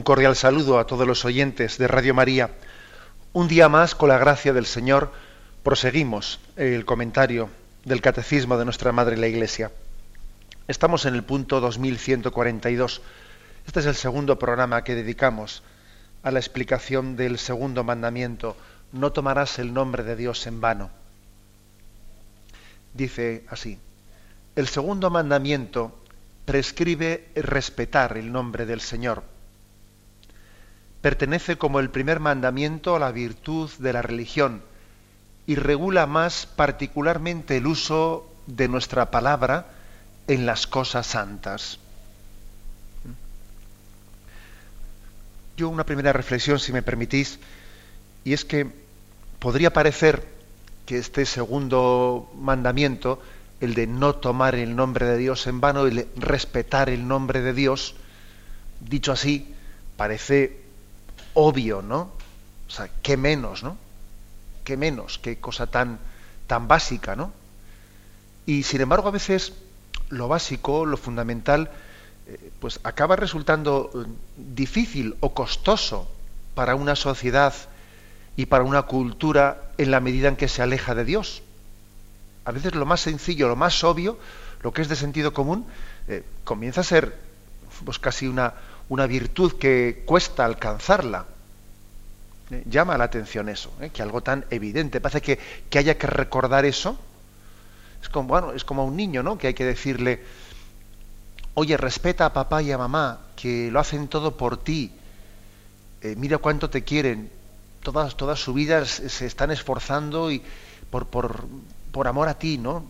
[0.00, 2.52] Un cordial saludo a todos los oyentes de Radio María.
[3.34, 5.12] Un día más, con la gracia del Señor,
[5.62, 7.50] proseguimos el comentario
[7.84, 9.70] del Catecismo de nuestra Madre la Iglesia.
[10.68, 13.02] Estamos en el punto 2142.
[13.66, 15.62] Este es el segundo programa que dedicamos
[16.22, 18.56] a la explicación del segundo mandamiento,
[18.92, 20.88] no tomarás el nombre de Dios en vano.
[22.94, 23.78] Dice así,
[24.56, 25.94] el segundo mandamiento
[26.46, 29.29] prescribe respetar el nombre del Señor
[31.02, 34.62] pertenece como el primer mandamiento a la virtud de la religión
[35.46, 39.66] y regula más particularmente el uso de nuestra palabra
[40.26, 41.78] en las cosas santas.
[45.56, 47.38] Yo una primera reflexión, si me permitís,
[48.24, 48.66] y es que
[49.38, 50.24] podría parecer
[50.86, 53.20] que este segundo mandamiento,
[53.60, 57.52] el de no tomar el nombre de Dios en vano, el respetar el nombre de
[57.52, 57.94] Dios,
[58.80, 59.54] dicho así,
[59.96, 60.59] parece
[61.34, 62.10] obvio, ¿no?
[62.68, 63.76] O sea, qué menos, ¿no?
[64.64, 65.98] Qué menos, qué cosa tan,
[66.46, 67.32] tan básica, ¿no?
[68.46, 69.52] Y sin embargo, a veces
[70.08, 71.70] lo básico, lo fundamental,
[72.26, 76.08] eh, pues acaba resultando eh, difícil o costoso
[76.54, 77.54] para una sociedad
[78.36, 81.42] y para una cultura en la medida en que se aleja de Dios.
[82.44, 84.18] A veces lo más sencillo, lo más obvio,
[84.62, 85.66] lo que es de sentido común,
[86.08, 87.16] eh, comienza a ser
[87.84, 88.54] pues casi una,
[88.90, 91.24] una virtud que cuesta alcanzarla.
[92.50, 93.90] Eh, llama la atención eso, ¿eh?
[93.90, 95.00] que algo tan evidente.
[95.00, 95.38] Parece que,
[95.70, 96.98] que, haya que recordar eso.
[98.02, 99.38] Es como, bueno, es como a un niño, ¿no?
[99.38, 100.24] Que hay que decirle,
[101.54, 104.92] oye, respeta a papá y a mamá, que lo hacen todo por ti.
[106.02, 107.30] Eh, mira cuánto te quieren.
[107.84, 110.42] Todas, toda su vida se están esforzando y
[110.90, 111.46] por, por,
[111.92, 112.84] por amor a ti, ¿no?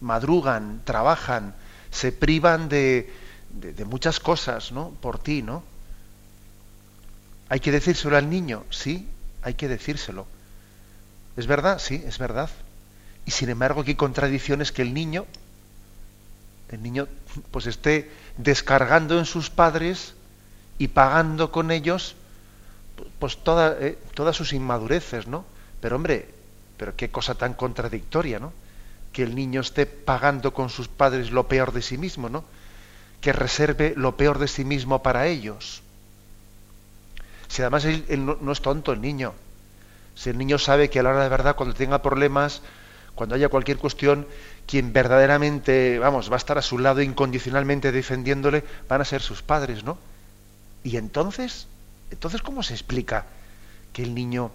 [0.00, 1.54] Madrugan, trabajan,
[1.90, 3.12] se privan de,
[3.52, 4.90] de, muchas cosas, ¿no?
[5.00, 5.62] Por ti, ¿no?
[7.48, 8.64] ¿Hay que decírselo al niño?
[8.70, 9.08] Sí,
[9.42, 10.26] hay que decírselo.
[11.36, 11.78] ¿Es verdad?
[11.78, 12.50] Sí, es verdad.
[13.26, 15.26] Y sin embargo, aquí hay contradicciones que el niño,
[16.70, 17.08] el niño,
[17.50, 20.14] pues esté descargando en sus padres
[20.78, 22.16] y pagando con ellos,
[23.18, 25.44] pues toda, eh, todas sus inmadureces, ¿no?
[25.80, 26.28] Pero hombre,
[26.76, 28.52] pero qué cosa tan contradictoria, ¿no?
[29.12, 32.44] Que el niño esté pagando con sus padres lo peor de sí mismo, ¿no?
[33.22, 35.82] Que reserve lo peor de sí mismo para ellos.
[37.48, 39.32] Si además él, no, es tonto el niño,
[40.14, 42.62] si el niño sabe que a la hora de verdad, cuando tenga problemas,
[43.14, 44.26] cuando haya cualquier cuestión,
[44.66, 49.42] quien verdaderamente, vamos, va a estar a su lado incondicionalmente defendiéndole, van a ser sus
[49.42, 49.98] padres, ¿no?
[50.82, 51.68] Y entonces,
[52.10, 53.26] entonces, ¿cómo se explica
[53.92, 54.50] que el niño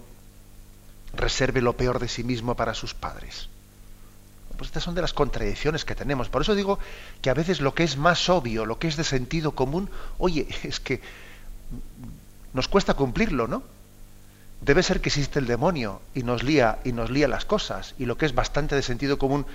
[1.14, 3.48] reserve lo peor de sí mismo para sus padres?
[4.58, 6.28] Pues estas son de las contradicciones que tenemos.
[6.28, 6.80] Por eso digo
[7.22, 9.88] que a veces lo que es más obvio, lo que es de sentido común,
[10.18, 11.00] oye, es que
[12.52, 13.62] nos cuesta cumplirlo, ¿no?
[14.60, 18.06] Debe ser que existe el demonio y nos lía y nos lía las cosas y
[18.06, 19.46] lo que es bastante de sentido común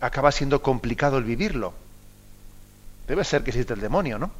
[0.00, 1.72] acaba siendo complicado el vivirlo.
[3.06, 4.32] Debe ser que existe el demonio, ¿no?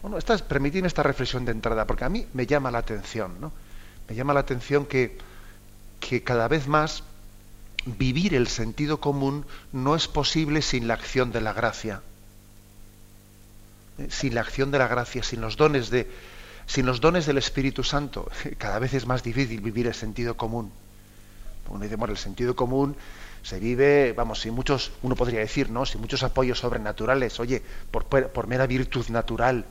[0.00, 3.52] Bueno, esta, permitidme esta reflexión de entrada, porque a mí me llama la atención, ¿no?
[4.08, 5.18] Me llama la atención que,
[6.00, 7.04] que cada vez más
[7.86, 12.02] vivir el sentido común no es posible sin la acción de la gracia.
[13.98, 16.10] Eh, sin la acción de la gracia, sin los dones de,
[16.66, 20.72] sin los dones del Espíritu Santo, cada vez es más difícil vivir el sentido común.
[21.68, 22.96] Uno dice, bueno, el sentido común
[23.42, 25.86] se vive, vamos, sin muchos, uno podría decir, ¿no?
[25.86, 29.64] Sin muchos apoyos sobrenaturales, oye, por, por mera virtud natural.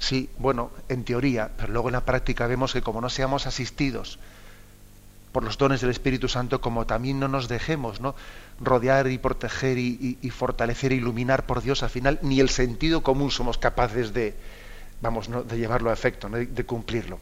[0.00, 4.18] Sí, bueno, en teoría, pero luego en la práctica vemos que como no seamos asistidos
[5.32, 8.14] por los dones del Espíritu Santo, como también no nos dejemos ¿no?
[8.60, 13.30] rodear y proteger y, fortalecer e iluminar por Dios, al final ni el sentido común
[13.30, 14.34] somos capaces de,
[15.00, 17.18] vamos, de llevarlo a efecto, de, cumplirlo.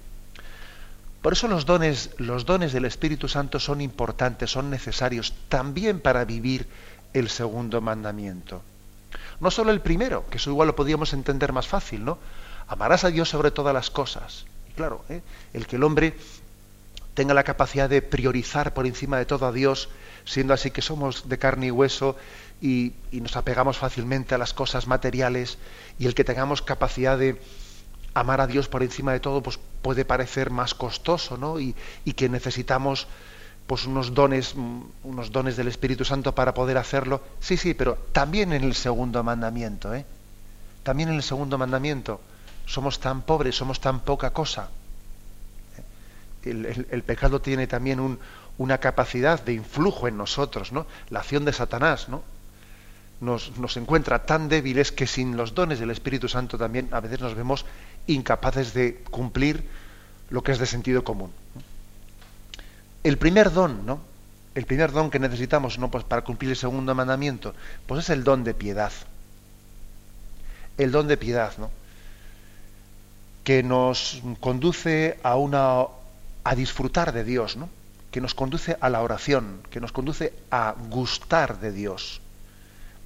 [1.22, 6.24] Por eso los dones, los dones del Espíritu Santo son importantes, son necesarios también para
[6.24, 6.68] vivir
[7.14, 8.62] el segundo mandamiento.
[9.40, 12.18] No solo el primero, que eso igual lo podríamos entender más fácil, ¿no?
[12.68, 14.44] Amarás a Dios sobre todas las cosas.
[14.70, 15.22] Y claro, ¿eh?
[15.52, 16.14] el que el hombre
[17.16, 19.88] tenga la capacidad de priorizar por encima de todo a Dios,
[20.26, 22.14] siendo así que somos de carne y hueso
[22.60, 25.56] y, nos apegamos fácilmente a las cosas materiales
[25.98, 27.40] y el que tengamos capacidad de
[28.12, 31.58] amar a Dios por encima de todo, pues puede parecer más costoso, ¿no?
[31.58, 31.74] Y,
[32.14, 33.06] que necesitamos
[33.66, 37.22] pues unos dones, mm, unos dones del Espíritu Santo para poder hacerlo.
[37.40, 40.04] Sí, sí, pero también en el segundo mandamiento, ¿eh?
[40.82, 42.20] También en el segundo mandamiento
[42.66, 44.68] somos tan pobres, somos tan poca cosa.
[46.50, 48.18] El, pecado tiene también
[48.58, 50.86] una capacidad de influjo en nosotros, ¿no?
[51.10, 52.22] La acción de Satanás, ¿no?
[53.20, 57.34] nos, encuentra tan débiles que sin los dones del Espíritu Santo también a veces nos
[57.34, 57.64] vemos
[58.06, 59.64] incapaces de cumplir
[60.30, 61.32] lo que es de sentido común.
[63.02, 64.00] El primer don, ¿no?
[64.54, 67.54] El primer don que necesitamos pues para cumplir el segundo mandamiento,
[67.86, 68.92] pues es el don de piedad.
[70.78, 71.70] El don de piedad, ¿no?
[73.46, 75.86] que nos conduce a una
[76.46, 77.68] a disfrutar de Dios, ¿no?
[78.10, 82.20] que nos conduce a la oración, que nos conduce a gustar de Dios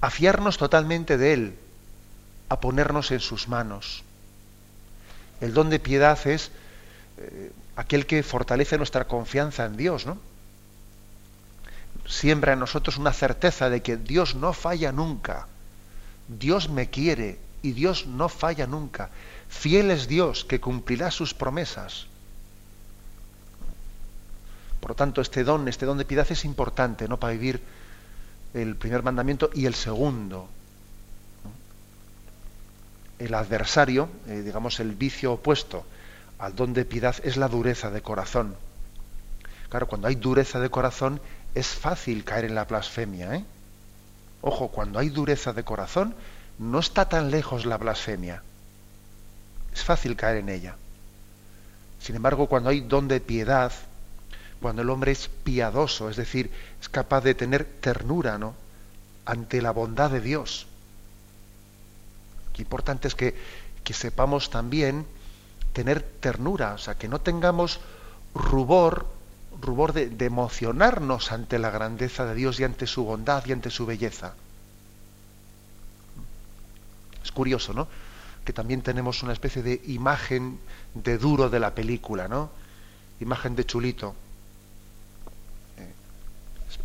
[0.01, 1.55] a fiarnos totalmente de Él,
[2.49, 4.03] a ponernos en sus manos.
[5.39, 6.51] El don de piedad es
[7.17, 10.17] eh, aquel que fortalece nuestra confianza en Dios, ¿no?
[12.07, 15.47] Siembra en nosotros una certeza de que Dios no falla nunca.
[16.27, 19.11] Dios me quiere y Dios no falla nunca.
[19.49, 22.07] Fiel es Dios que cumplirá sus promesas.
[24.81, 27.17] Por lo tanto, este don, este don de piedad es importante, ¿no?
[27.17, 27.61] Para vivir
[28.53, 30.49] el primer mandamiento y el segundo.
[33.19, 35.85] El adversario, eh, digamos el vicio opuesto
[36.39, 38.55] al don de piedad, es la dureza de corazón.
[39.69, 41.21] Claro, cuando hay dureza de corazón
[41.53, 43.35] es fácil caer en la blasfemia.
[43.35, 43.45] ¿eh?
[44.41, 46.15] Ojo, cuando hay dureza de corazón
[46.57, 48.41] no está tan lejos la blasfemia.
[49.71, 50.75] Es fácil caer en ella.
[51.99, 53.71] Sin embargo, cuando hay don de piedad,
[54.61, 58.53] cuando el hombre es piadoso, es decir, es capaz de tener ternura, ¿no?
[59.25, 60.67] ante la bondad de Dios.
[62.53, 63.35] Qué importante es que,
[63.83, 65.05] que sepamos también
[65.73, 67.79] tener ternura, o sea, que no tengamos
[68.35, 69.07] rubor,
[69.61, 73.85] rubor de, emocionarnos ante la grandeza de Dios y ante su bondad y ante su
[73.85, 74.33] belleza.
[77.23, 77.87] Es curioso, ¿no?
[78.43, 80.59] Que también tenemos una especie de imagen
[80.93, 82.49] de duro de la película, ¿no?
[83.19, 84.15] Imagen de chulito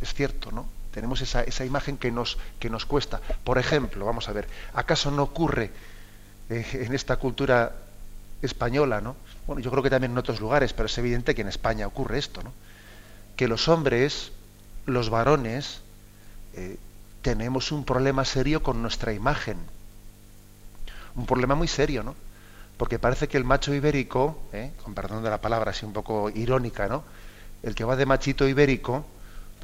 [0.01, 0.67] es cierto, ¿no?
[0.93, 3.21] Tenemos esa, esa imagen que nos, que nos cuesta.
[3.45, 5.71] Por ejemplo, vamos a ver, ¿acaso no ocurre
[6.49, 7.73] eh, en esta cultura
[8.43, 9.17] española, ¿no?
[9.47, 12.19] Bueno, yo creo que también en otros lugares, pero es evidente que en España ocurre
[12.19, 12.53] esto, ¿no?
[13.37, 14.33] Que los hombres,
[14.87, 15.81] los varones,
[16.55, 16.79] eh,
[17.23, 19.59] tenemos un problema serio con nuestra imagen.
[21.15, 22.15] Un problema muy serio, ¿no?
[22.77, 24.71] Porque parece que el macho ibérico, ¿eh?
[24.83, 27.05] con perdón de la palabra así un poco irónica, ¿no?
[27.63, 29.07] El que va de machito ibérico,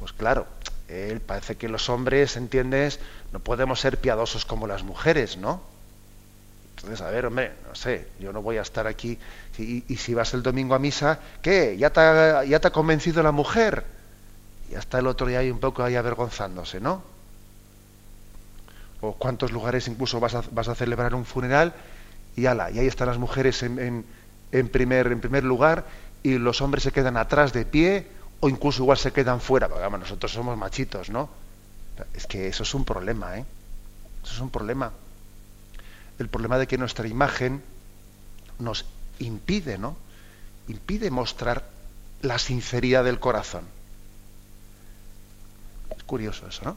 [0.03, 0.45] pues claro,
[0.89, 2.99] él parece que los hombres, ¿entiendes?
[3.31, 5.61] No podemos ser piadosos como las mujeres, ¿no?
[6.75, 9.17] Entonces, a ver, hombre, no sé, yo no voy a estar aquí.
[9.57, 11.77] Y, si vas el domingo a misa, ¿qué?
[11.77, 13.85] ¿Ya te, ha, ¿Ya convencido la mujer?
[14.69, 17.01] Y hasta el otro día hay un poco ahí avergonzándose, ¿no?
[18.99, 21.73] O cuántos lugares incluso vas a, vas a celebrar un funeral
[22.35, 24.03] y ala, y ahí están las mujeres en,
[24.51, 25.85] en, primer, en primer lugar
[26.23, 28.07] y los hombres se quedan atrás de pie
[28.43, 31.29] o incluso igual se quedan fuera, porque nosotros somos machitos, ¿no?
[32.13, 33.45] Es que eso es un problema, ¿eh?
[34.21, 34.91] Eso es un problema.
[36.19, 37.63] El problema de que nuestra imagen
[38.59, 38.83] nos
[39.19, 39.95] impide, ¿no?
[40.67, 41.63] Impide mostrar
[42.21, 43.63] la sinceridad del corazón.
[45.95, 46.75] Es curioso eso, ¿no?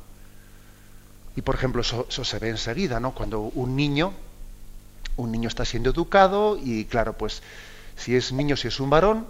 [1.34, 3.10] Y por ejemplo, eso, eso se ve enseguida, ¿no?
[3.10, 4.14] Cuando un niño,
[5.16, 7.42] un niño está siendo educado y claro, pues
[7.96, 9.26] si es niño, si es un varón,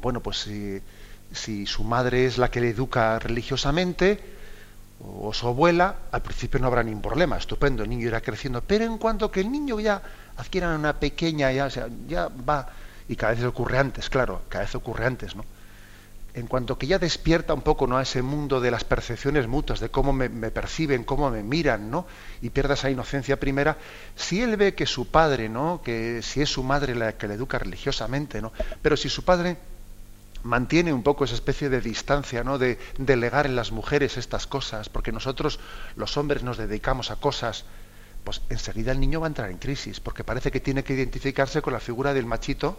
[0.00, 0.80] bueno, pues si
[1.32, 4.20] si su madre es la que le educa religiosamente
[5.00, 8.84] o su abuela, al principio no habrá ningún problema, estupendo, el niño irá creciendo, pero
[8.84, 10.02] en cuanto que el niño ya
[10.36, 11.68] adquiera una pequeña, ya,
[12.06, 12.68] ya va,
[13.08, 15.44] y cada vez ocurre antes, claro, cada vez ocurre antes, ¿no?
[16.32, 17.96] En cuanto que ya despierta un poco ¿no?
[17.96, 21.90] a ese mundo de las percepciones mutuas, de cómo me, me, perciben, cómo me miran,
[21.90, 22.06] ¿no?
[22.40, 23.76] Y pierda esa inocencia primera,
[24.14, 25.80] si él ve que su padre, ¿no?
[25.82, 28.52] Que si es su madre la que le educa religiosamente, ¿no?
[28.80, 29.56] Pero si su padre
[30.42, 32.58] mantiene un poco esa especie de distancia, ¿no?
[32.58, 35.60] De delegar en las mujeres estas cosas, porque nosotros
[35.96, 37.64] los hombres nos dedicamos a cosas,
[38.24, 41.62] pues enseguida el niño va a entrar en crisis, porque parece que tiene que identificarse
[41.62, 42.78] con la figura del machito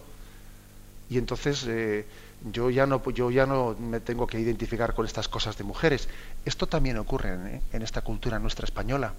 [1.10, 2.06] y entonces eh,
[2.52, 6.08] yo ya no yo ya no me tengo que identificar con estas cosas de mujeres.
[6.44, 9.12] Esto también ocurre en, en esta cultura nuestra española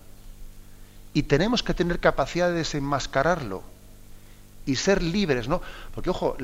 [1.14, 3.64] y tenemos que tener capacidad de desenmascararlo
[4.66, 5.62] y ser libres, ¿no?
[5.94, 6.38] Porque ojo,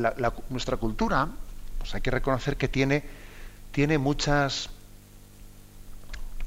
[0.49, 1.29] nuestra cultura
[1.79, 3.03] pues hay que reconocer que tiene,
[3.71, 4.69] tiene muchas,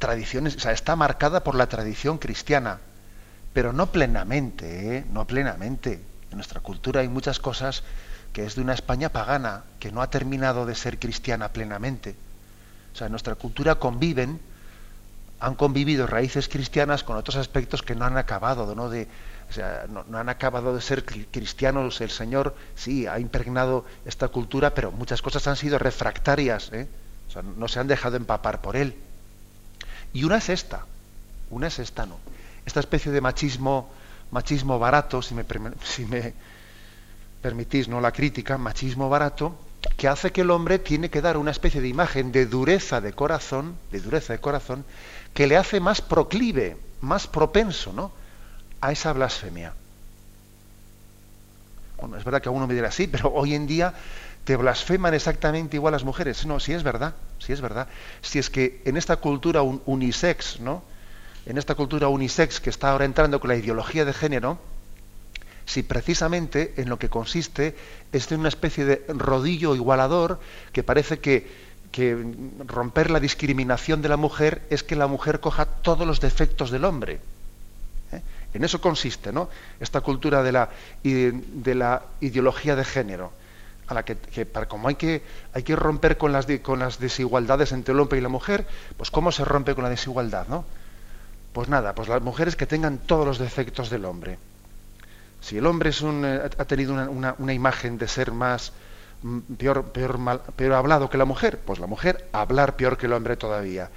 [0.02, 2.80] tradiciones, o sea, está marcada por la tradición cristiana,
[3.52, 5.04] pero no plenamente, ¿eh?
[5.12, 6.00] no plenamente.
[6.32, 7.84] En nuestra cultura hay muchas cosas
[8.32, 12.16] que es de una España pagana, que no ha terminado de ser cristiana plenamente.
[12.92, 14.40] O sea, en nuestra cultura conviven,
[15.38, 18.90] han convivido raíces cristianas con otros aspectos que no han acabado, ¿no?
[18.90, 19.06] De,
[19.52, 22.00] o sea, no, han acabado de ser cristianos.
[22.00, 26.88] El Señor sí ha impregnado esta cultura, pero muchas cosas han sido refractarias, ¿eh?
[27.28, 28.94] o sea, no se han dejado empapar por él.
[30.14, 30.86] Y una es esta,
[31.50, 32.18] una es esta, ¿no?
[32.64, 33.92] Esta especie de machismo,
[34.30, 35.44] machismo barato, si me,
[35.84, 36.32] si me
[37.42, 39.54] permitís, no la crítica, machismo barato,
[39.98, 43.12] que hace que el hombre tiene que dar una especie de imagen de dureza de
[43.12, 44.86] corazón, de dureza de corazón,
[45.34, 48.21] que le hace más proclive, más propenso, ¿no?
[48.82, 49.72] A esa blasfemia.
[51.98, 53.94] Bueno, es verdad que a uno me dirá sí, pero hoy en día
[54.44, 56.44] te blasfeman exactamente igual las mujeres.
[56.44, 57.86] No, sí es verdad, sí es verdad.
[58.20, 60.82] Si es que en esta cultura unisex, ¿no?
[61.46, 64.58] En esta cultura unisex que está ahora entrando con la ideología de género,
[65.64, 67.76] si precisamente en lo que consiste
[68.10, 70.40] es en una especie de rodillo igualador
[70.72, 71.48] que parece que,
[71.92, 72.16] que
[72.66, 76.84] romper la discriminación de la mujer es que la mujer coja todos los defectos del
[76.84, 77.20] hombre.
[78.54, 79.48] En eso consiste, ¿no?
[79.80, 80.68] Esta cultura de la,
[81.02, 83.32] de la ideología de género,
[83.86, 84.14] a la que,
[84.46, 85.22] para, como hay que,
[85.54, 88.66] hay que romper con las, con las desigualdades entre el hombre y la mujer,
[88.96, 90.64] pues ¿cómo se rompe con la desigualdad, no?
[91.52, 94.38] Pues nada, pues las mujeres que tengan todos los defectos del hombre.
[95.40, 98.72] Si el hombre eh, ha tenido una, imagen de ser más
[99.22, 103.06] mm, peor, peor, mal, peor hablado que la mujer, pues la mujer hablar peor que
[103.06, 103.90] el hombre todavía.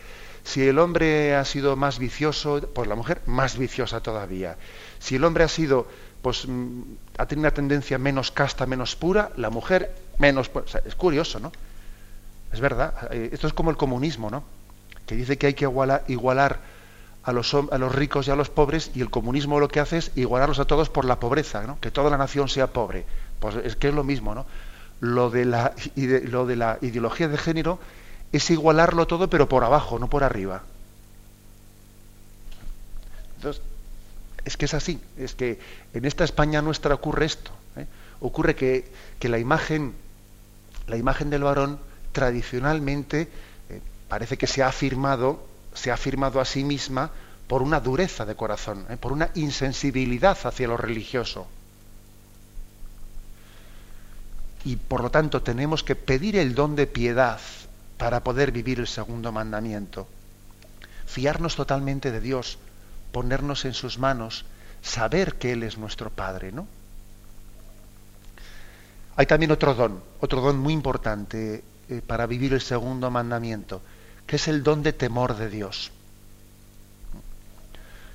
[0.46, 4.58] Si el hombre ha sido más vicioso, pues la mujer más viciosa todavía.
[5.00, 5.88] Si el hombre ha sido,
[6.22, 6.82] pues mm,
[7.18, 10.52] ha tenido una tendencia menos casta, menos pura, la mujer menos.
[10.86, 11.52] es curioso, ¿no?
[12.54, 13.10] Es verdad.
[13.12, 14.44] Eh, esto es como el comunismo, ¿no?
[15.08, 16.60] Que dice que hay que igualar
[17.24, 19.98] a los, a los ricos y a los pobres y el comunismo lo que hace
[19.98, 21.80] es igualarlos a todos por la pobreza, ¿no?
[21.80, 23.06] que toda la nación sea pobre.
[23.40, 24.46] Pues es que es lo mismo, ¿no?
[25.00, 27.80] Lo de la, lo de la ideología de género
[28.36, 30.64] es igualarlo todo pero por abajo, no por arriba.
[33.38, 33.62] Entonces,
[34.44, 35.60] es que es así, es que
[35.94, 37.52] en esta España nuestra ocurre esto.
[37.78, 37.86] ¿eh?
[38.20, 39.94] Ocurre que, que, la imagen,
[40.88, 41.80] la imagen del varón
[42.12, 43.28] tradicionalmente
[43.70, 47.12] eh, parece que se ha afirmado se ha afirmado a sí misma
[47.48, 48.98] por una dureza de corazón, ¿eh?
[48.98, 51.48] por una insensibilidad hacia lo religioso.
[54.64, 57.40] Y por lo tanto tenemos que pedir el don de piedad
[57.98, 60.08] para poder vivir el segundo mandamiento.
[61.06, 62.58] Fiarnos totalmente de Dios,
[63.12, 64.46] ponernos en sus manos,
[64.82, 66.68] saber que Él es nuestro Padre, ¿no?
[69.16, 73.82] Hay también otro don, otro don muy importante eh, para vivir el segundo mandamiento
[74.26, 75.92] que es el don de temor de Dios.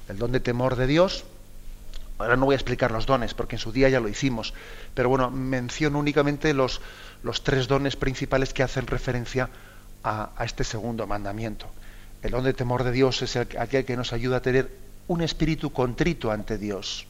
[0.09, 1.25] El don de temor de Dios,
[2.19, 4.55] ahora no voy a explicar los dones, porque en su día ya lo hicimos,
[4.95, 6.81] pero bueno, menciono únicamente los,
[7.23, 9.51] los tres dones principales que hacen referencia
[10.05, 11.67] a, este segundo mandamiento.
[12.23, 14.71] El don de temor de Dios es aquel que nos ayuda a tener
[15.09, 17.07] un espíritu contrito ante Dios,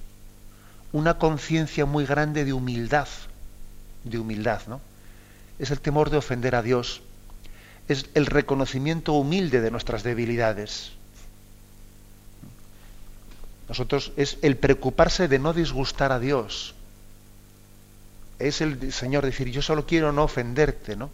[0.92, 3.08] una conciencia muy grande de humildad,
[4.04, 4.80] de humildad, ¿no?
[5.58, 7.02] Es el temor de ofender a Dios,
[7.88, 10.92] es el reconocimiento humilde de nuestras debilidades.
[13.68, 16.74] Nosotros es el preocuparse de no disgustar a Dios.
[18.38, 21.10] Es el Señor decir, yo solo quiero no ofenderte, ¿no?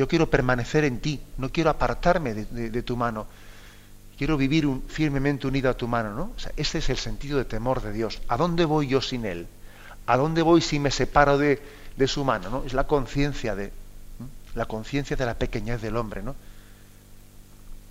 [0.00, 3.26] Yo quiero permanecer en ti, no quiero apartarme de, tu mano.
[4.16, 6.32] Quiero vivir firmemente unido a tu mano, ¿no?
[6.56, 8.22] ese es el sentido de temor de Dios.
[8.26, 9.46] ¿A dónde voy yo sin Él?
[10.06, 11.60] ¿A dónde voy si me separo de,
[11.98, 12.48] de su mano?
[12.48, 12.64] ¿no?
[12.64, 13.74] Es la conciencia de,
[14.54, 16.34] la conciencia de la pequeñez del hombre, ¿no?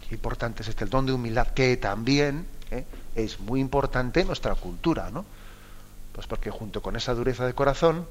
[0.07, 2.85] Qué importante es este el don de humildad, que también ¿eh?
[3.13, 5.25] es muy importante en nuestra cultura, ¿no?
[6.13, 8.07] Pues porque junto con esa dureza de corazón,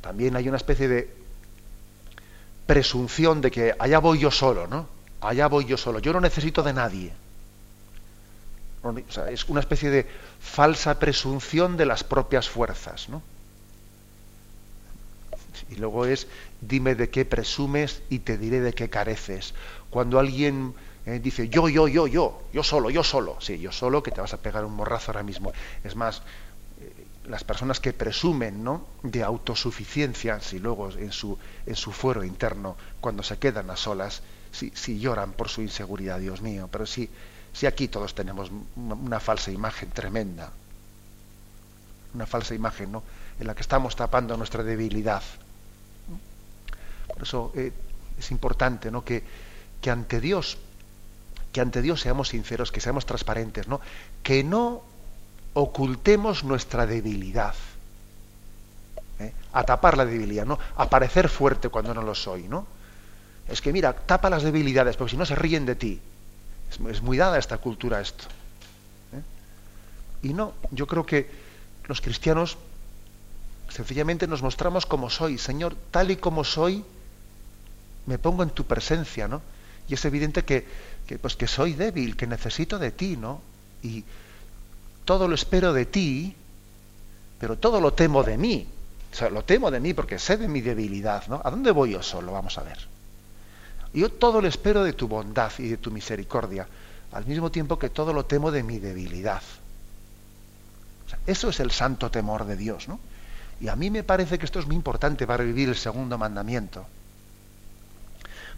[0.00, 1.21] también hay una especie de
[2.66, 4.88] presunción de que allá voy yo solo, ¿no?
[5.20, 7.12] Allá voy yo solo, yo no necesito de nadie.
[8.82, 10.06] O sea, es una especie de
[10.40, 13.22] falsa presunción de las propias fuerzas, ¿no?
[15.70, 16.26] Y luego es,
[16.60, 19.54] dime de qué presumes y te diré de qué careces.
[19.90, 20.74] Cuando alguien
[21.06, 24.20] eh, dice, yo, yo, yo, yo, yo solo, yo solo, sí, yo solo, que te
[24.20, 25.52] vas a pegar un morrazo ahora mismo.
[25.84, 26.22] Es más,
[27.26, 28.86] las personas que presumen ¿no?
[29.02, 34.22] de autosuficiencia, si luego en su, en su fuero interno, cuando se quedan a solas,
[34.50, 37.08] si, lloran por su inseguridad, Dios mío, pero sí,
[37.52, 40.50] sí aquí todos tenemos una falsa imagen tremenda,
[42.14, 43.02] una falsa imagen ¿no?
[43.38, 45.22] en la que estamos tapando nuestra debilidad.
[47.06, 47.72] Por eso eh,
[48.18, 49.04] es importante ¿no?
[49.04, 49.22] que,
[49.80, 50.58] que ante Dios
[51.52, 53.82] que ante Dios seamos sinceros, que seamos transparentes, ¿no?
[54.22, 54.82] Que no
[55.54, 57.54] ocultemos nuestra debilidad.
[59.18, 59.32] ¿eh?
[59.52, 60.58] A tapar la debilidad, ¿no?
[60.76, 62.66] A parecer fuerte cuando no lo soy, ¿no?
[63.48, 66.00] Es que mira, tapa las debilidades, porque si no se ríen de ti.
[66.88, 68.24] Es, muy dada esta cultura esto.
[69.12, 70.28] ¿eh?
[70.28, 71.28] Y no, yo creo que
[71.86, 72.56] los cristianos
[73.68, 75.38] sencillamente nos mostramos como soy.
[75.38, 76.84] Señor, tal y como soy,
[78.06, 79.42] me pongo en tu presencia, ¿no?
[79.88, 80.66] Y es evidente que,
[81.20, 83.40] pues que soy débil, que necesito de ti, ¿no?
[83.82, 84.04] Y
[85.04, 86.34] todo lo espero de ti,
[87.38, 88.66] pero todo lo temo de mí.
[89.12, 91.40] O sea, lo temo de mí porque sé de mi debilidad, ¿no?
[91.44, 92.32] ¿A dónde voy yo solo?
[92.32, 92.78] Vamos a ver.
[93.92, 96.66] Yo todo lo espero de tu bondad y de tu misericordia,
[97.12, 99.42] al mismo tiempo que todo lo temo de mi debilidad.
[101.26, 102.98] eso es el santo temor de Dios, ¿no?
[103.60, 106.86] Y a mí me parece que esto es muy importante para vivir el segundo mandamiento.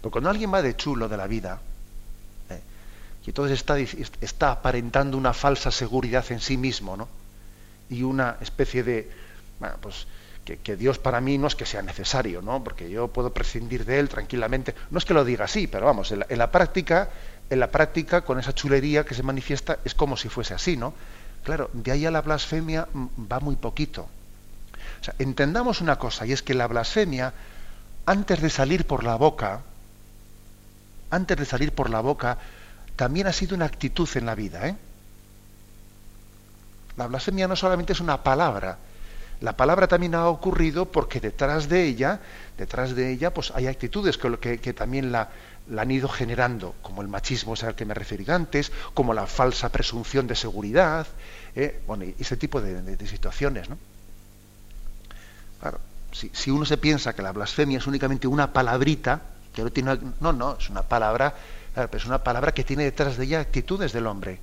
[0.00, 1.60] Porque cuando alguien va de chulo de la vida.
[3.25, 7.09] Y entonces está, está aparentando una falsa seguridad en sí mismo, ¿no?
[7.88, 9.11] Y una especie de,
[9.59, 10.07] bueno, pues,
[10.45, 12.62] que, Dios para mí no es que sea necesario, ¿no?
[12.62, 14.75] Porque yo puedo prescindir de él tranquilamente.
[14.90, 17.09] No es que lo diga así, pero vamos, en la, práctica,
[17.49, 20.93] en la práctica, con esa chulería que se manifiesta, es como si fuese así, ¿no?
[21.45, 24.02] Claro, de ahí a la blasfemia mm, va muy poquito.
[24.02, 27.33] O sea, entendamos una cosa, y es que la blasfemia,
[28.04, 29.62] antes de salir por la boca,
[31.11, 32.38] antes de salir por la boca,
[32.96, 34.68] también ha sido una actitud en la vida.
[34.68, 34.76] ¿eh?
[36.96, 38.78] La blasfemia no solamente es una palabra,
[39.40, 42.20] la palabra también ha ocurrido porque detrás de ella,
[42.56, 45.28] detrás de ella, pues hay actitudes que, que, también la,
[45.76, 49.71] han ido generando, como el machismo, es al que me referí antes, como la falsa
[49.71, 51.06] presunción de seguridad,
[51.56, 51.82] ¿eh?
[51.86, 53.76] bueno, ese tipo de, situaciones, ¿no?
[55.60, 55.78] Claro,
[56.12, 59.21] si, si, uno se piensa que la blasfemia es únicamente una palabrita,
[59.58, 61.34] no tiene no, no, es una palabra,
[61.76, 64.39] es una palabra que tiene detrás de ella actitudes del hombre.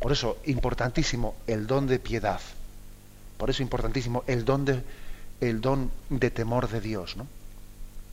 [0.00, 2.40] Por eso, importantísimo el don de piedad.
[3.36, 4.82] Por eso, importantísimo el don de,
[5.40, 7.26] el don de temor de Dios, ¿no?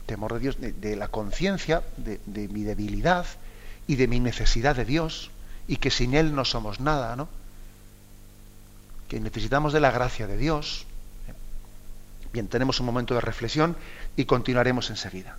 [0.06, 3.26] Temor de Dios, de, la conciencia de, de, mi debilidad
[3.88, 5.30] y de mi necesidad de Dios,
[5.66, 7.28] y que sin Él no somos nada, ¿no?
[9.08, 10.86] Que necesitamos de la gracia de Dios.
[12.32, 13.76] Bien, tenemos un momento de reflexión
[14.16, 15.36] y continuaremos enseguida.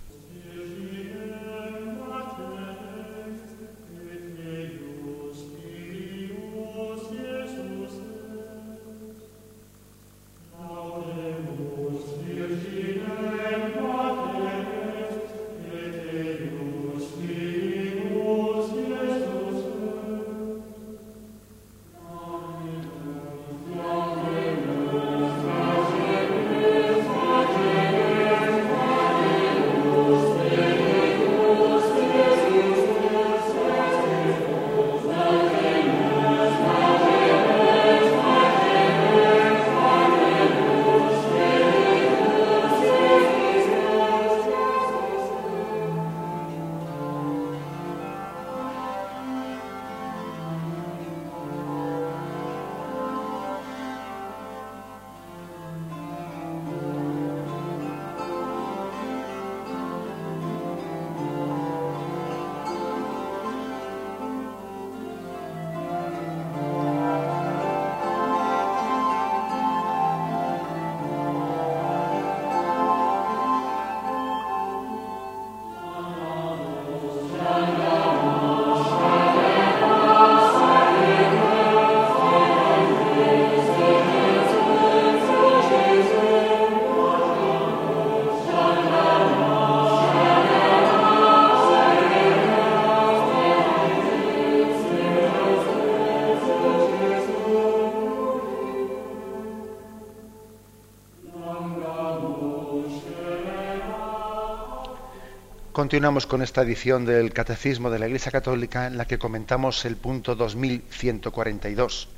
[105.88, 109.96] Continuamos con esta edición del Catecismo de la Iglesia Católica en la que comentamos el
[109.96, 112.10] punto 2142,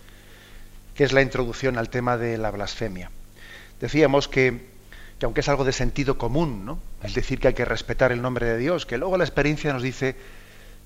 [0.92, 3.12] que es la introducción al tema de la blasfemia.
[3.80, 4.70] Decíamos que,
[5.22, 6.80] aunque es algo de sentido común, ¿no?
[7.04, 9.84] es decir, que hay que respetar el nombre de Dios, que luego la experiencia nos
[9.84, 10.16] dice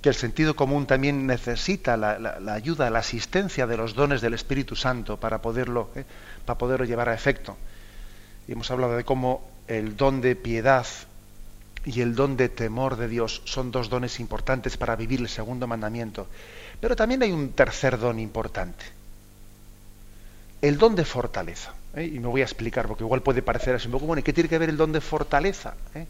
[0.02, 4.76] que el sentido común también necesita la, ayuda, la asistencia de los dones del Espíritu
[4.76, 6.04] Santo para poderlo, ¿eh?
[6.44, 7.56] para poderlo llevar a efecto.
[8.46, 10.86] Y hemos hablado de cómo el don de piedad
[11.84, 15.66] y el don de temor de Dios son dos dones importantes para vivir el segundo
[15.66, 16.26] mandamiento.
[16.80, 18.84] Pero también hay un tercer don importante.
[20.62, 21.74] El don de fortaleza.
[21.94, 22.04] ¿eh?
[22.04, 24.32] Y me voy a explicar, porque igual puede parecer así un poco, bueno, ¿y qué
[24.32, 25.74] tiene que ver el don de fortaleza?
[25.94, 26.06] ¿Eh?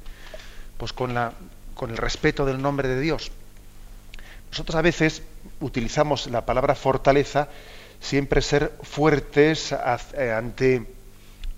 [0.79, 1.33] Pues con, la,
[1.75, 3.33] con el respeto del nombre de Dios.
[4.51, 5.23] Nosotros a veces
[5.61, 7.49] utilizamos la palabra fortaleza
[8.01, 10.87] siempre ser fuertes eh, ante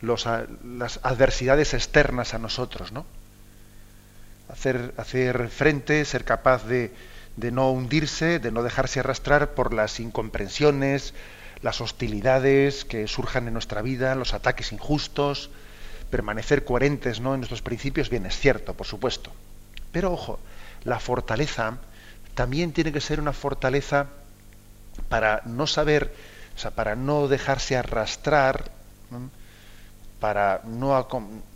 [0.01, 3.05] las adversidades externas a nosotros, ¿no?
[4.49, 6.93] Hacer, hacer frente, ser capaz de,
[7.37, 11.15] de no hundirse, de no dejarse arrastrar por las incomprensiones,
[11.63, 15.51] las hostilidades que surjan en nuestra vida, los ataques injustos,
[16.11, 17.35] permanecer coherentes ¿no?
[17.35, 19.31] en nuestros principios, bien, es cierto, por supuesto.
[19.93, 20.39] Pero ojo,
[20.85, 21.79] la fortaleza
[22.35, 24.07] también tiene que ser una fortaleza
[25.09, 26.15] para no saber,
[26.55, 28.71] o sea, para no dejarse arrastrar,
[30.21, 31.07] para no,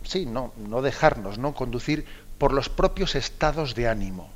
[0.03, 1.53] sí, no, no dejarnos ¿no?
[1.53, 2.05] conducir
[2.41, 4.27] por los propios estados de ánimo.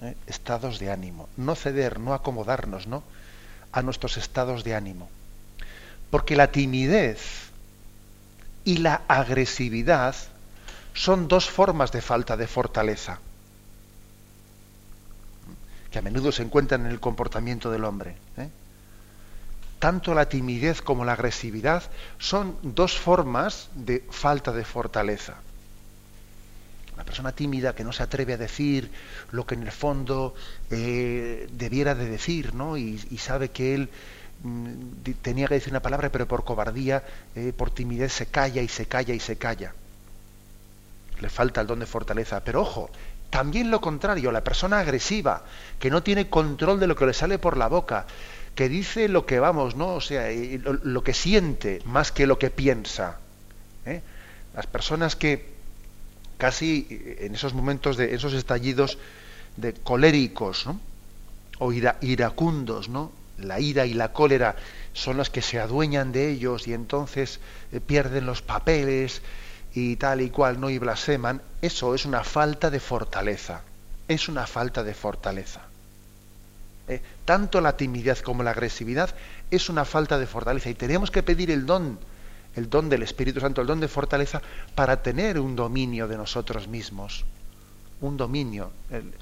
[0.00, 0.14] ¿eh?
[0.28, 1.28] Estados de ánimo.
[1.36, 3.02] No ceder, no acomodarnos ¿no?
[3.72, 5.10] a nuestros estados de ánimo.
[6.12, 7.50] Porque la timidez
[8.64, 10.14] y la agresividad
[10.94, 13.18] son dos formas de falta de fortaleza
[15.90, 18.14] que a menudo se encuentran en el comportamiento del hombre.
[18.36, 18.50] ¿eh?
[19.80, 21.82] Tanto la timidez como la agresividad
[22.20, 25.38] son dos formas de falta de fortaleza.
[27.02, 28.88] Una persona tímida que no se atreve a decir
[29.32, 30.36] lo que en el fondo
[30.70, 32.76] eh, debiera de decir, ¿no?
[32.76, 33.88] Y, sabe que él
[34.44, 37.02] mm, tenía que decir una palabra, pero por cobardía,
[37.34, 39.74] eh, por timidez se calla y se calla y se calla.
[41.20, 42.38] Le falta el don de fortaleza.
[42.44, 42.88] Pero ojo,
[43.30, 45.42] también lo contrario, la persona agresiva,
[45.80, 48.06] que no tiene control de lo que le sale por la boca,
[48.54, 49.94] que dice lo que vamos, ¿no?
[49.94, 50.28] O sea,
[50.62, 53.18] lo, que siente más que lo que piensa.
[53.86, 54.02] ¿eh?
[54.54, 55.51] Las personas que
[56.42, 56.88] casi
[57.20, 58.98] en esos momentos de esos estallidos
[59.56, 60.66] de coléricos.
[61.60, 63.12] O iracundos, ¿no?
[63.38, 64.56] La ira y la cólera
[64.92, 67.38] son las que se adueñan de ellos y entonces
[67.70, 69.22] eh, pierden los papeles
[69.72, 70.68] y tal y cual, ¿no?
[70.68, 73.62] Y blasfeman, eso es una falta de fortaleza.
[74.08, 75.60] Es una falta de fortaleza.
[76.88, 77.00] ¿Eh?
[77.24, 79.14] Tanto la timidez como la agresividad
[79.52, 80.70] es una falta de fortaleza.
[80.70, 82.00] Y tenemos que pedir el don,
[82.56, 84.42] el don del Espíritu Santo, el don de fortaleza,
[84.74, 87.24] para tener un dominio de nosotros mismos.
[88.00, 88.70] Un dominio.
[88.90, 89.12] El,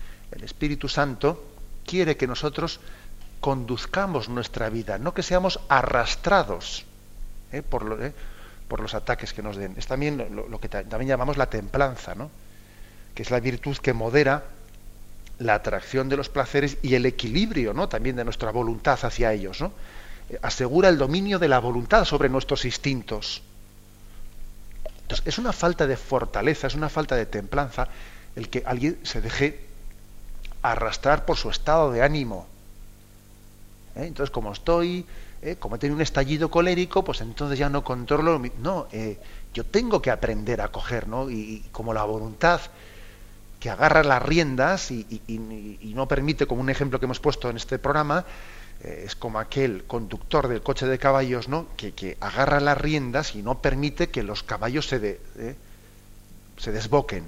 [0.43, 1.45] Espíritu Santo
[1.85, 2.81] quiere que nosotros
[3.41, 6.85] conduzcamos nuestra vida, no que seamos arrastrados
[7.53, 7.63] ¿eh?
[7.63, 8.13] por lo, ¿eh?
[8.69, 9.75] por los ataques que nos den.
[9.77, 12.31] Es también lo, que también llamamos la templanza, ¿no?
[13.15, 14.45] que es la virtud que modera
[15.41, 17.89] la atracción de los placeres y el equilibrio ¿no?
[17.89, 19.61] también de nuestra voluntad hacia ellos.
[19.61, 19.73] ¿no?
[20.43, 23.43] Asegura el dominio de la voluntad sobre nuestros instintos.
[25.03, 27.89] Entonces, es una falta de fortaleza, es una falta de templanza
[28.37, 29.61] el que alguien se deje
[30.63, 32.47] arrastrar por su estado de ánimo.
[33.97, 34.05] ¿Eh?
[34.07, 35.05] Entonces, como estoy
[35.43, 35.57] ¿eh?
[35.59, 38.41] como he tenido un estallido colérico, pues entonces ya no controlo.
[38.59, 39.19] No, eh,
[39.55, 41.31] yo tengo que aprender a coger, ¿no?
[41.31, 42.61] Y, como la voluntad
[43.59, 45.05] que agarra las riendas y,
[45.95, 48.25] no permite, como un ejemplo que hemos puesto en este programa,
[48.83, 51.67] es como aquel conductor del coche de caballos, ¿no?
[51.77, 55.21] Que, agarra las riendas y no permite que los caballos se,
[56.57, 57.25] se desboquen.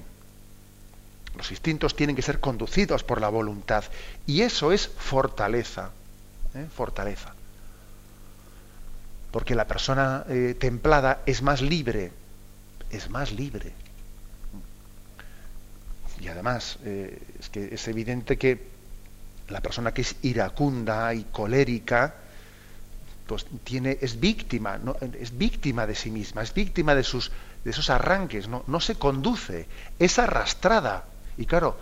[1.35, 3.83] Los instintos tienen que ser conducidos por la voluntad.
[4.25, 5.91] Y eso es fortaleza.
[6.75, 7.33] Fortaleza
[9.33, 12.11] porque la persona eh, templada es más libre,
[12.91, 13.73] es más libre.
[16.21, 18.72] Y además, eh, es que es evidente que
[19.53, 22.15] la persona que es iracunda y colérica,
[23.25, 24.97] pues tiene, es víctima, ¿no?
[25.19, 27.31] es víctima de sí misma, es víctima de, sus,
[27.63, 28.63] de esos arranques, ¿no?
[28.67, 29.67] no se conduce,
[29.99, 31.05] es arrastrada.
[31.37, 31.77] Y claro,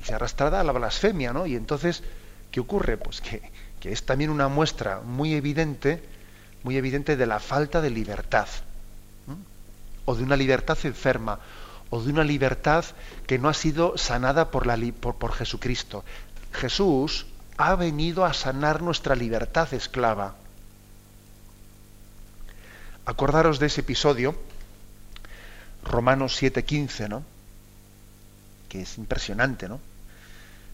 [0.00, 1.46] es arrastrada a la blasfemia, ¿no?
[1.46, 2.02] Y entonces,
[2.52, 2.96] ¿qué ocurre?
[2.96, 3.42] Pues que,
[3.80, 6.02] que es también una muestra muy evidente
[6.64, 8.48] muy evidente de la falta de libertad,
[10.06, 11.38] o de una libertad enferma,
[11.90, 12.84] o de una libertad
[13.26, 16.04] que no ha sido sanada por, la, por, Jesucristo.
[16.54, 20.36] Jesús ha venido a sanar nuestra libertad esclava.
[23.04, 24.34] Acordaros de ese episodio,
[25.82, 27.22] Romanos 7:15, ¿no?
[28.68, 29.80] Que es impresionante, ¿no?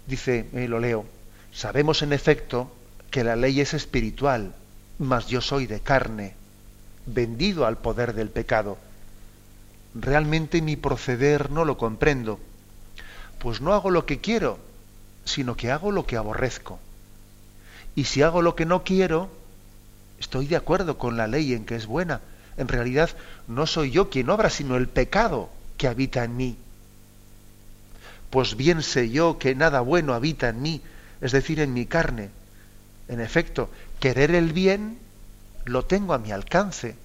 [0.06, 1.06] Dice, eh, lo leo,
[1.52, 2.70] sabemos en efecto
[3.10, 4.54] que la ley es espiritual,
[4.98, 6.34] mas yo soy de carne,
[7.06, 8.78] vendido al poder del pecado.
[9.94, 12.38] Realmente mi proceder no lo comprendo,
[13.38, 14.69] pues no hago lo que quiero,
[15.24, 16.78] sino que hago lo que aborrezco.
[17.94, 19.30] Y si hago lo que no quiero,
[20.18, 22.20] estoy de acuerdo con la ley en que es buena.
[22.56, 23.10] En realidad
[23.48, 26.56] no soy yo quien obra, sino el pecado que habita en mí.
[28.30, 30.82] Pues bien sé yo que nada bueno habita en mí,
[31.20, 32.30] es decir, en mi carne.
[33.08, 34.98] En efecto, querer el bien
[35.64, 36.96] lo tengo a mi alcance,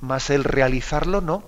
[0.00, 1.42] mas el realizarlo no,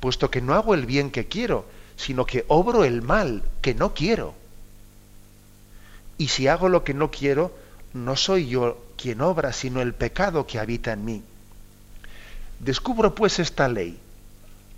[0.00, 3.94] puesto que no hago el bien que quiero, sino que obro el mal que no
[3.94, 4.34] quiero.
[6.20, 7.50] Y si hago lo que no quiero,
[7.94, 11.22] no soy yo quien obra, sino el pecado que habita en mí.
[12.58, 13.98] Descubro pues esta ley.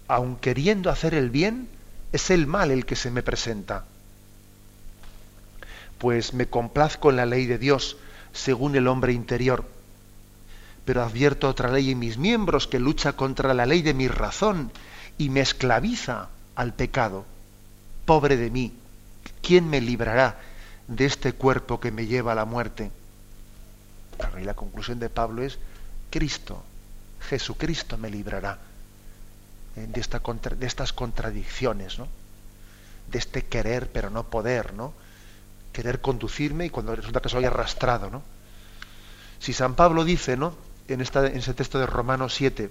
[0.07, 1.69] Aun queriendo hacer el bien,
[2.13, 3.87] es el mal el que se me presenta.
[5.99, 7.97] Pues me complazco en la ley de Dios,
[8.33, 9.65] según el hombre interior.
[10.85, 14.71] Pero advierto otra ley en mis miembros que lucha contra la ley de mi razón
[15.19, 17.25] y me esclaviza al pecado.
[18.05, 18.75] Pobre de mí,
[19.43, 20.52] ¿quién me librará
[20.89, 22.91] de este cuerpo que me lleva a la muerte?
[24.41, 25.59] Y la conclusión de Pablo es,
[26.11, 26.63] Cristo,
[27.29, 28.59] Jesucristo me librará
[29.77, 32.09] eh, de, esta de estas contradicciones, ¿no?
[33.11, 34.93] de este querer pero no poder, ¿no?
[35.73, 38.11] querer conducirme y cuando resulta que soy arrastrado.
[38.11, 38.23] ¿no?
[39.39, 40.55] Si San Pablo dice ¿no?
[40.89, 42.71] en, esta, en ese texto de Romanos 7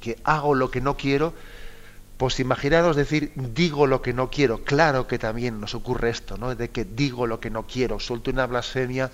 [0.00, 1.34] que hago lo que no quiero,
[2.18, 4.64] pues imaginaros decir digo lo que no quiero.
[4.64, 6.54] Claro que también nos ocurre esto, ¿no?
[6.54, 9.10] De que digo lo que no quiero, suelto una blasfemia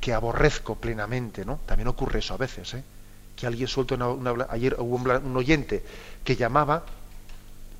[0.00, 1.58] que, aborrezco plenamente, ¿no?
[1.66, 2.84] También ocurre eso a veces, ¿eh?
[3.34, 5.82] Que alguien suelta una, ayer hubo un, oyente
[6.22, 6.84] que llamaba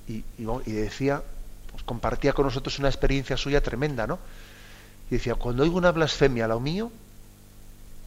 [0.08, 0.24] y,
[0.66, 1.22] decía,
[1.70, 4.18] pues compartía con nosotros una experiencia suya tremenda, ¿no?
[5.08, 6.90] Y decía, cuando oigo una blasfemia a lo mío,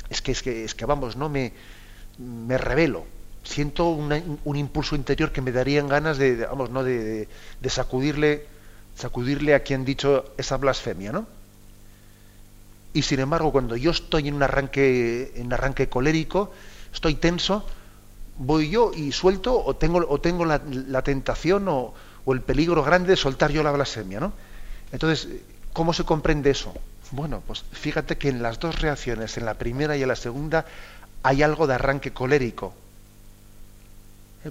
[0.10, 1.54] es que, es que, es que vamos, no me,
[2.18, 3.06] me revelo,
[3.44, 6.84] siento un impulso interior que me darían ganas de, vamos, ¿no?
[6.84, 7.28] De,
[7.68, 8.46] sacudirle,
[8.96, 11.28] sacudirle a quien dicho esa blasfemia, ¿no?
[12.94, 16.52] Y sin embargo, cuando yo estoy en un arranque, en arranque colérico,
[16.94, 17.66] estoy tenso,
[18.38, 20.60] voy yo y suelto, o tengo, o tengo la,
[21.02, 21.94] tentación o,
[22.26, 24.34] o, el peligro grande de soltar yo la blasfemia, ¿no?
[24.92, 25.28] Entonces,
[25.74, 26.74] ¿cómo se comprende eso?
[27.12, 30.66] Bueno, pues fíjate que en las dos reacciones, en la primera y en la segunda,
[31.24, 32.74] hay algo de arranque colérico.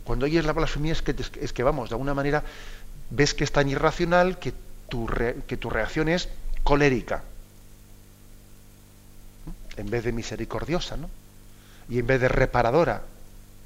[0.04, 2.42] Cuando oyes la blasfemia es que, es que, vamos, de alguna manera
[3.10, 4.54] ves que es tan irracional que
[4.88, 5.06] tu,
[5.46, 6.28] que tu reacción es
[6.62, 7.22] colérica
[9.76, 11.10] en vez de misericordiosa, ¿no?
[11.88, 13.02] Y en vez de reparadora,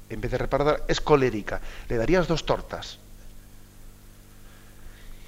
[0.09, 1.61] en vez de reparadora, es colérica.
[1.89, 2.97] Le darías dos tortas.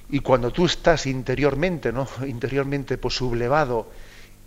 [0.10, 2.08] Y cuando tú estás interiormente, ¿no?
[2.26, 3.92] Interiormente pues, sublevado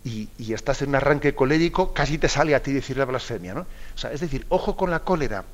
[0.05, 3.61] y, estás en un arranque colérico, casi te sale a ti decir la blasfemia, ¿no?
[3.95, 5.45] O sea, es decir, ojo con la cólera,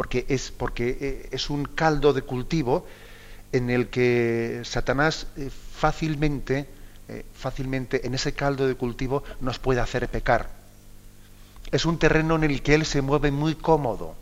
[0.00, 2.86] porque es, porque eh, es un caldo de cultivo
[3.52, 6.66] en el que Satanás eh, fácilmente
[7.06, 10.48] eh, fácilmente en ese caldo de cultivo nos puede hacer pecar.
[11.70, 14.14] Es un terreno en el que él se mueve muy cómodo,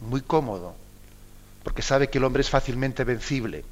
[0.00, 0.76] muy cómodo,
[1.64, 3.64] porque sabe que el hombre es fácilmente vencible.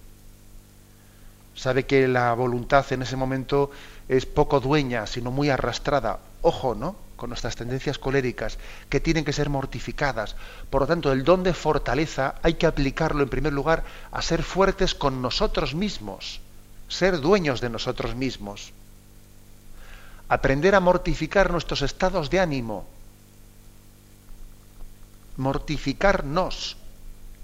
[1.54, 3.70] Sabe que la voluntad en ese momento
[4.08, 6.18] es poco dueña, sino muy arrastrada.
[6.42, 7.07] Ojo, ¿no?
[7.18, 8.56] Con nuestras tendencias coléricas,
[8.88, 10.36] que tienen que ser mortificadas.
[10.70, 14.42] Por lo tanto, el don de fortaleza hay que aplicarlo en primer lugar a ser
[14.42, 16.40] fuertes con nosotros mismos
[16.88, 18.72] ser dueños de nosotros mismos,
[20.28, 22.86] aprender a mortificar nuestros estados de ánimo,
[25.36, 26.76] mortificarnos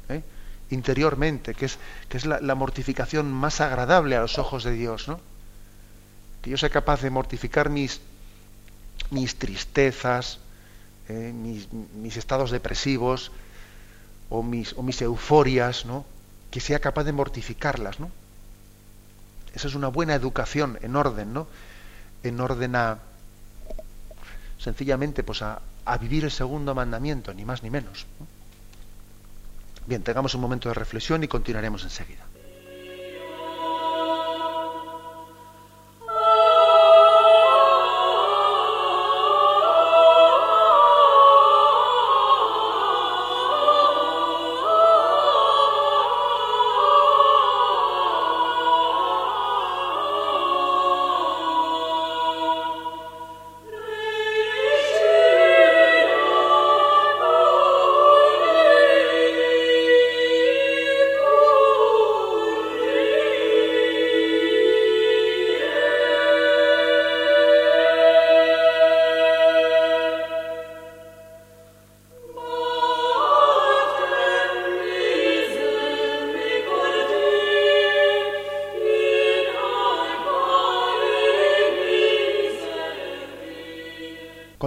[0.09, 0.23] ¿eh?
[0.71, 5.21] interiormente, que es, que es la, mortificación más agradable a los ojos de Dios, ¿no?
[6.43, 8.01] que yo sea capaz de mortificar mis,
[9.15, 10.41] mis tristezas,
[11.09, 11.33] ¿eh?
[11.33, 13.33] mis, estados depresivos
[14.29, 16.05] o mis, o mis euforias, ¿no?
[16.51, 18.11] que sea capaz de mortificarlas, ¿no?
[19.55, 21.47] Esa es una buena educación en orden, ¿no?
[22.23, 22.99] En orden a
[24.59, 25.61] sencillamente pues a,
[26.01, 28.07] vivir el segundo mandamiento, ni más ni menos.
[29.87, 32.25] Bien, tengamos un momento de reflexión y continuaremos enseguida.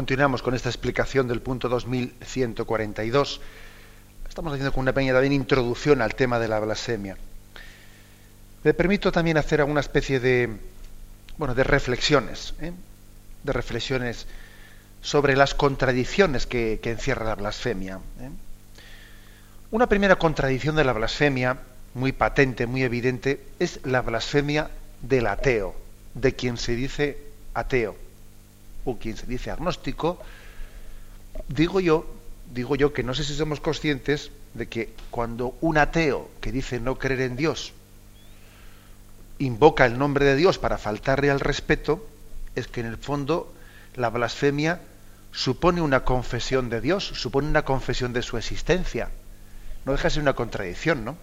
[0.07, 3.41] Continuamos con esta explicación del punto 2142.
[4.29, 7.17] Estamos haciendo con una pequeña introducción al tema de la blasfemia.
[8.63, 10.59] Me permito también hacer alguna especie de,
[11.37, 12.71] bueno, de reflexiones, ¿eh?
[13.43, 14.27] de reflexiones
[15.01, 17.99] sobre las contradicciones que, encierra la blasfemia.
[18.21, 18.29] ¿eh?
[19.71, 21.57] Una primera contradicción de la blasfemia,
[21.95, 24.69] muy patente, muy evidente, es la blasfemia
[25.01, 25.75] del ateo,
[26.13, 27.17] de quien se dice
[27.53, 28.06] ateo
[28.87, 30.19] o quien se dice agnóstico,
[31.47, 32.05] digo yo,
[32.53, 36.79] digo yo que no sé si somos conscientes de que cuando un ateo que dice
[36.79, 37.73] no creer en Dios
[39.39, 42.07] invoca el nombre de Dios para faltarle al respeto,
[42.55, 43.53] es que en el fondo
[43.95, 44.81] la blasfemia
[45.31, 49.09] supone una confesión de Dios, supone una confesión de su existencia.
[49.85, 51.17] No deja de ser una contradicción, ¿no?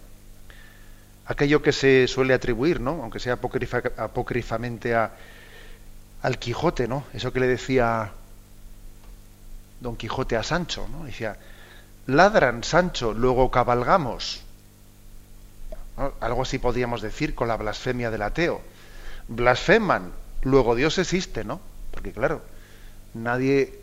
[1.26, 3.02] Aquello que se suele atribuir, ¿no?
[3.02, 3.38] Aunque sea
[3.96, 5.14] apócrifamente a,
[6.24, 7.04] al Quijote, ¿no?
[7.12, 8.10] Eso que le decía
[9.80, 11.04] Don Quijote a Sancho, ¿no?
[11.04, 11.36] Decía,
[12.06, 14.40] ladran, Sancho, luego cabalgamos.
[16.20, 18.62] Algo así podríamos decir con la blasfemia del ateo.
[19.28, 21.60] Blasfeman, luego Dios existe, ¿no?
[21.90, 22.40] Porque claro,
[23.12, 23.78] nadie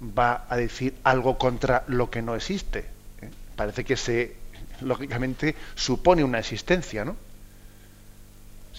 [0.00, 2.86] va a decir algo contra lo que no existe.
[3.20, 3.30] ¿eh?
[3.56, 4.36] Parece que se,
[4.80, 7.16] lógicamente, supone una existencia, ¿no?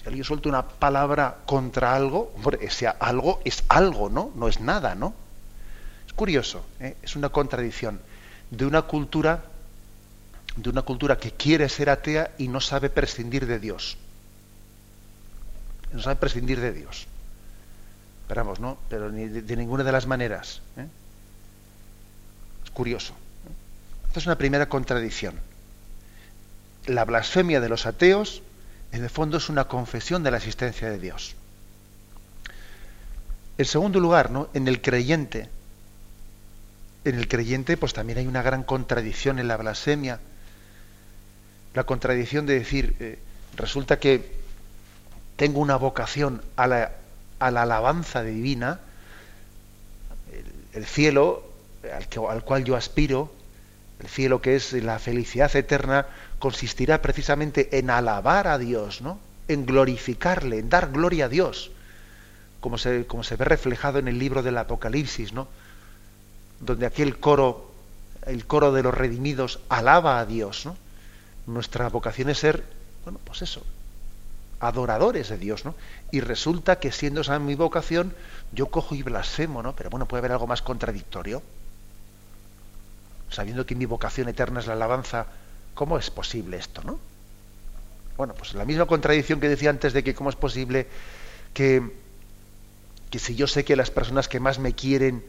[0.05, 4.31] Alguien suelta una palabra contra algo, hombre, ese algo es algo, ¿no?
[4.35, 5.13] No es nada, ¿no?
[6.05, 6.95] Es curioso, ¿eh?
[7.01, 7.99] es una contradicción
[8.51, 9.45] de una cultura
[10.55, 13.97] de una cultura que quiere ser atea y no sabe prescindir de Dios.
[15.91, 17.07] No sabe prescindir de Dios.
[18.21, 18.77] Esperamos, ¿no?
[18.89, 20.61] Pero ni de, ninguna de las maneras.
[20.77, 20.87] ¿eh?
[22.63, 23.13] Es curioso.
[24.07, 25.35] Esta es una primera contradicción.
[26.85, 28.41] La blasfemia de los ateos,
[28.91, 31.35] en el fondo, es una confesión de la existencia de Dios.
[33.57, 34.49] En segundo lugar, ¿no?
[34.53, 35.49] En el creyente.
[37.03, 40.19] En el creyente, pues también hay una gran contradicción en la blasfemia
[41.75, 43.19] la contradicción de decir, eh,
[43.57, 44.31] resulta que
[45.35, 46.91] tengo una vocación a la,
[47.39, 48.79] alabanza divina,
[50.73, 51.43] el, cielo
[51.83, 53.31] al, al, cual yo aspiro,
[53.99, 56.07] el cielo que es la felicidad eterna,
[56.39, 59.19] consistirá precisamente en alabar a Dios, ¿no?
[59.47, 61.71] en glorificarle, en dar gloria a Dios,
[62.59, 65.47] como se, como se ve reflejado en el libro del Apocalipsis, ¿no?
[66.59, 67.71] donde aquel coro,
[68.25, 70.65] el coro de los redimidos, alaba a Dios.
[70.65, 70.75] ¿no?
[71.47, 72.63] nuestra vocación es ser,
[73.03, 73.63] bueno, pues eso,
[74.59, 75.75] adoradores de Dios, ¿no?
[76.11, 78.13] Y resulta que siendo esa mi vocación,
[78.51, 79.75] yo cojo y blasfemo, ¿no?
[79.75, 81.43] Pero bueno, puede haber algo más contradictorio.
[83.29, 85.27] Sabiendo que mi vocación eterna es la alabanza,
[85.75, 86.99] ¿cómo es posible esto, no?
[88.17, 90.87] Bueno, pues la misma contradicción que decía antes de que cómo es posible
[91.53, 91.91] que,
[93.11, 95.23] que si yo sé que las personas que más me quieren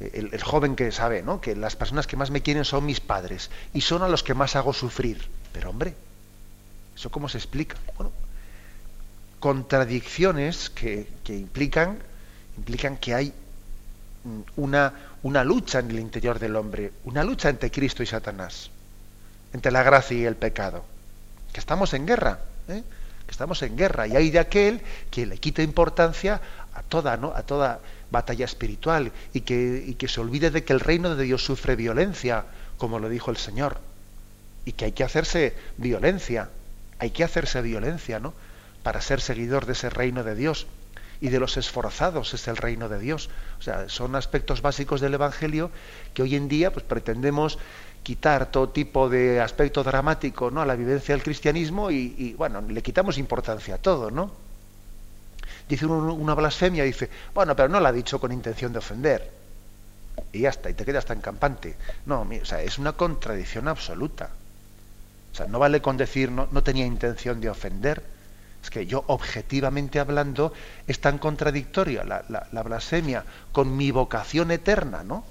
[0.00, 1.40] el, joven que sabe, ¿no?
[1.40, 4.34] Que las personas que más me quieren son mis padres y son a los que
[4.34, 5.28] más hago sufrir.
[5.52, 5.94] Pero hombre,
[6.96, 7.76] ¿eso cómo se explica?
[7.96, 8.12] Bueno,
[9.40, 11.98] contradicciones que, implican,
[12.56, 13.32] implican que hay
[14.56, 18.70] una, una lucha en el interior del hombre, una lucha entre Cristo y Satanás,
[19.54, 20.84] entre la gracia y el pecado,
[21.52, 22.82] que estamos en guerra, ¿eh?
[23.24, 26.40] que estamos en guerra, y hay de aquel que le quita importancia
[26.74, 27.32] a toda, ¿no?
[27.34, 27.78] a toda
[28.10, 32.44] batalla espiritual y que, que se olvide de que el reino de Dios sufre violencia,
[32.78, 33.78] como lo dijo el Señor,
[34.64, 36.50] y que hay que hacerse violencia,
[36.98, 38.34] hay que hacerse violencia, ¿no?
[38.82, 40.66] Para ser seguidor de ese reino de Dios
[41.20, 43.30] y de los esforzados es el reino de Dios.
[43.58, 45.70] O sea, son aspectos básicos del Evangelio
[46.12, 47.58] que hoy en día pues pretendemos
[48.04, 50.62] quitar todo tipo de aspecto dramático ¿no?
[50.62, 54.30] a la vivencia del cristianismo y, y bueno, le quitamos importancia a todo, ¿no?
[55.68, 59.32] dice una blasfemia, dice, bueno, pero no la ha dicho con intención de ofender.
[60.32, 61.76] Y ya está, y te quedas tan campante.
[62.06, 64.30] No, o sea, es una contradicción absoluta.
[65.32, 68.04] O sea, no vale con decir no, no tenía intención de ofender.
[68.62, 70.52] Es que yo, objetivamente hablando,
[70.86, 75.24] es tan contradictoria la, la blasfemia con mi vocación eterna, ¿no?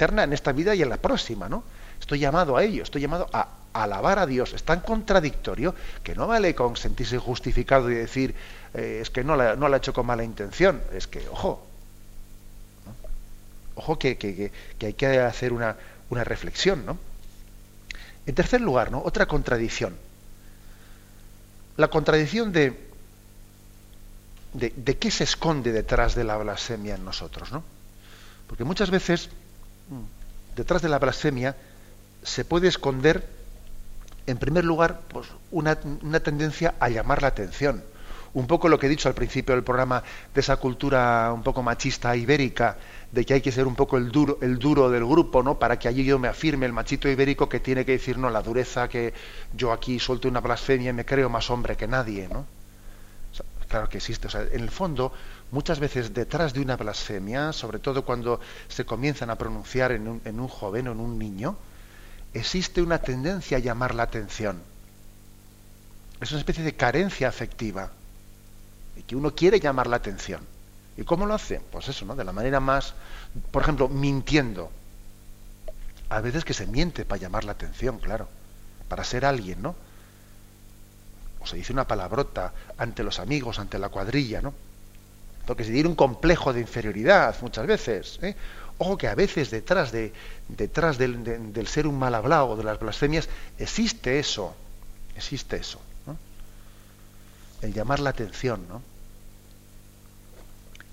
[0.00, 1.64] En esta vida y en la próxima, ¿no?
[1.98, 4.52] Estoy llamado a ello, estoy llamado a alabar a Dios.
[4.52, 5.74] Es tan contradictorio
[6.04, 8.34] que no vale con sentirse justificado y decir,
[8.74, 10.80] eh, es que no la, no la ha hecho con mala intención.
[10.92, 11.66] Es que, ojo,
[13.74, 15.76] ojo que, que, hay que hacer una,
[16.10, 16.86] reflexión.
[16.86, 16.96] ¿no?
[18.24, 19.02] En tercer lugar, ¿no?
[19.02, 19.96] otra contradicción.
[21.76, 22.88] La contradicción de,
[24.52, 27.50] de, de, qué se esconde detrás de la blasfemia en nosotros.
[27.50, 27.64] ¿no?
[28.48, 29.30] Porque muchas veces,
[30.56, 31.56] detrás de la blasfemia,
[32.22, 33.26] se puede esconder,
[34.26, 37.82] en primer lugar, pues, una, una tendencia a llamar la atención
[38.34, 40.02] un poco lo que he dicho al principio del programa
[40.34, 42.76] de esa cultura un poco machista ibérica,
[43.10, 45.58] de que hay que ser un poco el duro, el duro del grupo, ¿no?
[45.58, 48.42] Para que allí yo me afirme el machito ibérico que tiene que decir, no, la
[48.42, 49.14] dureza que
[49.54, 52.46] yo aquí suelto una blasfemia y me creo más hombre que nadie, ¿no?
[53.68, 54.28] claro que existe.
[54.28, 55.12] O sea, en el fondo,
[55.50, 60.20] muchas veces detrás de una blasfemia, sobre todo cuando se comienzan a pronunciar en un,
[60.24, 61.56] en un joven o en un niño,
[62.34, 64.60] existe una tendencia a llamar la atención
[66.20, 67.90] Es una especie de carencia afectiva.
[68.96, 70.40] Y que uno quiere llamar la atención.
[70.96, 71.60] ¿Y cómo lo hace?
[71.60, 72.16] Pues eso, ¿no?
[72.16, 72.94] De la manera más,
[73.52, 74.70] por ejemplo, mintiendo.
[76.08, 78.28] A veces que se miente para llamar la atención, claro.
[78.88, 79.76] Para ser alguien, ¿no?
[81.38, 84.52] O se dice una palabrota ante los amigos, ante la cuadrilla, ¿no?
[85.48, 88.20] Porque se tiene un complejo de inferioridad muchas veces.
[88.22, 88.36] ¿eh?
[88.78, 90.12] Ojo que a veces detrás, de,
[90.46, 93.28] detrás del, del ser un mal hablado de las blasfemias
[93.58, 94.54] existe eso.
[95.16, 95.80] Existe eso
[97.62, 98.82] el llamar la atención, ¿no?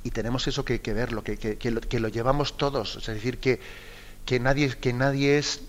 [0.03, 3.60] Y tenemos eso que, verlo, que, que, lo, llevamos todos, es decir, que,
[4.26, 5.62] que, nadie, que nadie es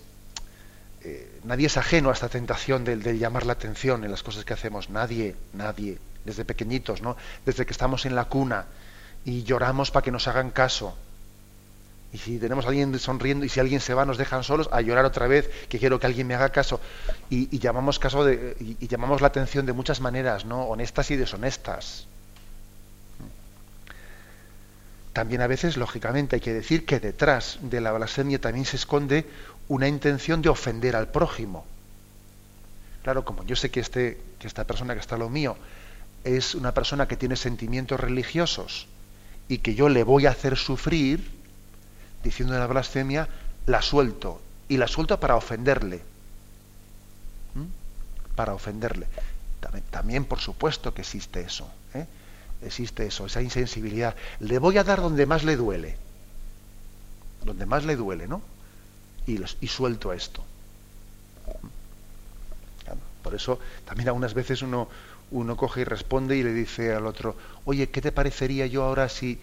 [1.03, 4.53] eh, nadie es ajeno a esta tentación del, llamar la atención en las cosas que
[4.53, 7.17] hacemos, nadie, nadie, desde pequeñitos, ¿no?
[7.45, 8.67] Desde que estamos en la cuna
[9.27, 10.95] y lloramos para que nos hagan caso,
[12.13, 14.79] y si tenemos a alguien sonriendo y si alguien se va, nos dejan solos a
[14.79, 16.79] llorar otra vez, que quiero que alguien me haga caso.
[17.29, 20.63] Y, llamamos caso de, y, llamamos la atención de muchas maneras, ¿no?
[20.63, 22.07] Honestas y deshonestas.
[25.11, 29.25] También a veces, lógicamente, hay que decir que detrás de la blasfemia también se esconde
[29.67, 31.65] una intención de ofender al prójimo.
[33.03, 35.57] Claro, como yo sé que, este, que esta persona que está a lo mío
[36.23, 38.87] es una persona que tiene sentimientos religiosos
[39.49, 41.31] y que yo le voy a hacer sufrir,
[42.23, 43.29] diciendo la blasfemia,
[43.65, 44.41] la suelto.
[44.69, 46.01] Y la suelto para ofenderle.
[47.55, 48.35] ¿Mm?
[48.35, 49.07] Para ofenderle.
[49.91, 51.69] También, por supuesto, que existe eso.
[51.93, 52.05] ¿eh?
[52.61, 54.15] Existe eso, esa insensibilidad.
[54.39, 55.97] Le voy a dar donde más le duele.
[57.43, 58.41] Donde más le duele, ¿no?
[59.25, 60.43] Y, y suelto esto.
[63.23, 64.87] por eso también algunas veces uno,
[65.31, 69.09] uno coge y responde y le dice al otro, oye, ¿qué te parecería yo ahora
[69.09, 69.39] si,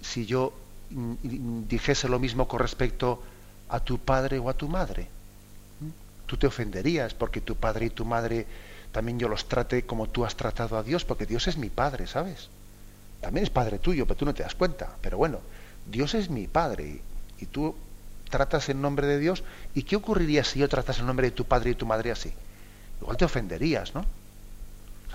[0.00, 0.52] si yo
[0.90, 3.22] dijese lo mismo con respecto
[3.68, 5.08] a tu padre o a tu madre.
[6.26, 8.46] Tú te ofenderías porque tu padre y tu madre
[8.92, 12.06] también yo los trate como tú has tratado a Dios, porque Dios es mi padre,
[12.06, 12.48] ¿sabes?
[13.20, 14.96] También es padre tuyo, pero tú no te das cuenta.
[15.02, 15.40] Pero bueno,
[15.86, 17.00] Dios es mi padre
[17.38, 17.74] y, tú
[18.30, 19.44] tratas en nombre de Dios.
[19.74, 22.32] ¿Y qué ocurriría si yo tratas en nombre de tu padre y tu madre así?
[23.00, 24.04] Igual te ofenderías, ¿no?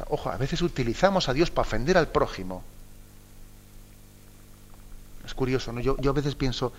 [0.09, 2.63] Ojo, a veces utilizamos a Dios para ofender al prójimo.
[5.25, 5.79] Es curioso, ¿no?
[5.81, 6.73] Yo, yo a veces pienso,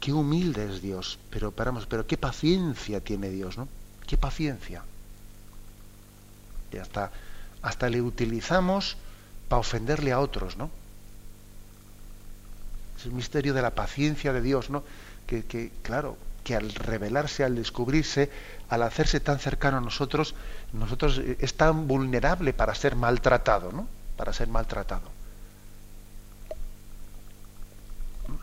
[0.00, 3.68] qué humilde es Dios, pero paramos, pero qué paciencia tiene Dios, ¿no?
[4.06, 4.82] Qué paciencia.
[6.72, 7.10] Y hasta,
[7.62, 8.96] hasta le utilizamos
[9.48, 10.70] para ofenderle a otros, ¿no?
[12.98, 14.84] Es el misterio de la paciencia de Dios, ¿no?
[15.26, 18.30] Que, que, claro, que al revelarse, al descubrirse,
[18.68, 20.36] al hacerse tan cercano a nosotros,
[20.78, 23.88] nosotros eh, es tan vulnerable para ser maltratado, ¿no?
[24.16, 25.16] Para ser maltratado.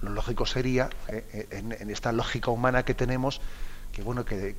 [0.01, 3.41] lo lógico sería, eh, eh, en, esta lógica humana que tenemos,
[3.91, 4.55] que bueno, que,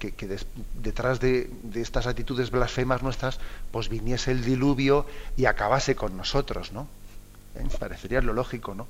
[0.81, 3.41] detrás de, estas actitudes blasfemas nuestras,
[3.73, 5.07] pues viniese el diluvio
[5.37, 6.87] y acabase con nosotros, ¿no?
[7.79, 8.87] Parecería lo lógico, ¿no?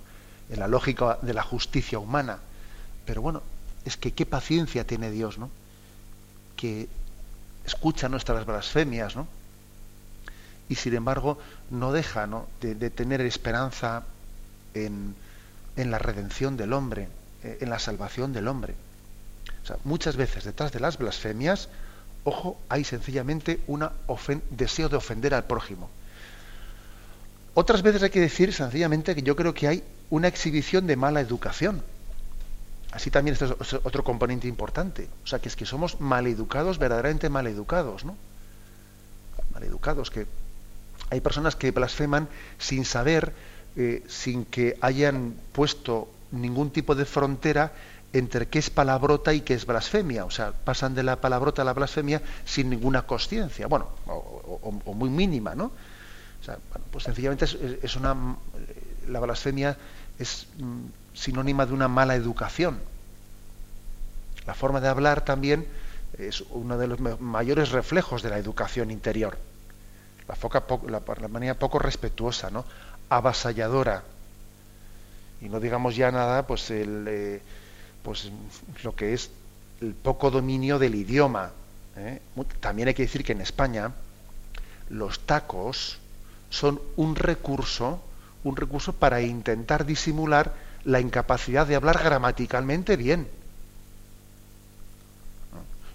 [0.51, 2.39] En la lógica de la justicia humana.
[3.07, 3.43] Pero bueno,
[3.85, 5.51] es que qué paciencia tiene Dios, ¿no?
[6.57, 6.89] Que
[7.67, 9.27] escucha nuestras blasfemias, ¿no?
[10.69, 11.39] Y sin embargo
[11.71, 12.29] no deja
[12.61, 14.05] de tener esperanza
[14.73, 15.15] en,
[15.77, 17.09] en la redención del hombre,
[17.43, 18.75] eh, en la salvación del hombre.
[19.63, 21.69] O sea, muchas veces detrás de las blasfemias,
[22.25, 23.89] ojo, hay sencillamente un
[24.51, 25.91] deseo de ofender al prójimo.
[27.55, 31.21] Otras veces hay que decir sencillamente que yo creo que hay una exhibición de mala
[31.21, 31.83] educación.
[32.95, 35.09] Así también este es otro componente importante.
[35.25, 38.17] O sea, que es que somos maleducados, verdaderamente maleducados, ¿no?
[39.53, 40.27] Maleducados, que
[41.11, 42.29] hay personas que blasfeman
[42.59, 43.35] sin saber
[43.77, 47.73] eh, sin que hayan puesto ningún tipo de frontera
[48.13, 50.25] entre qué es palabrota y qué es blasfemia.
[50.25, 55.11] O sea, pasan de la palabrota a la blasfemia sin ninguna conciencia, bueno, o, muy
[55.11, 55.65] mínima, ¿no?
[55.65, 56.59] O sea,
[56.93, 57.47] pues sencillamente
[57.83, 58.37] es, una.
[59.09, 59.77] La blasfemia
[60.21, 62.79] es mm, sinónima de una mala educación.
[64.47, 65.67] La forma de hablar también
[66.19, 69.39] es uno de los mayores reflejos de la educación interior.
[70.29, 72.65] La, foca, la, la manera poco respetuosa, ¿no?
[73.09, 74.03] avasalladora.
[75.41, 77.43] Y no digamos ya nada, pues, el, eh,
[78.03, 78.31] pues
[78.83, 79.31] lo que es
[79.81, 81.51] el poco dominio del idioma.
[81.97, 82.21] ¿eh?
[82.61, 83.93] También hay que decir que en España
[84.89, 85.99] los tacos
[86.51, 88.03] son un recurso,
[88.45, 90.55] un recurso para intentar disimular
[90.85, 93.31] la incapacidad de hablar gramaticalmente bien.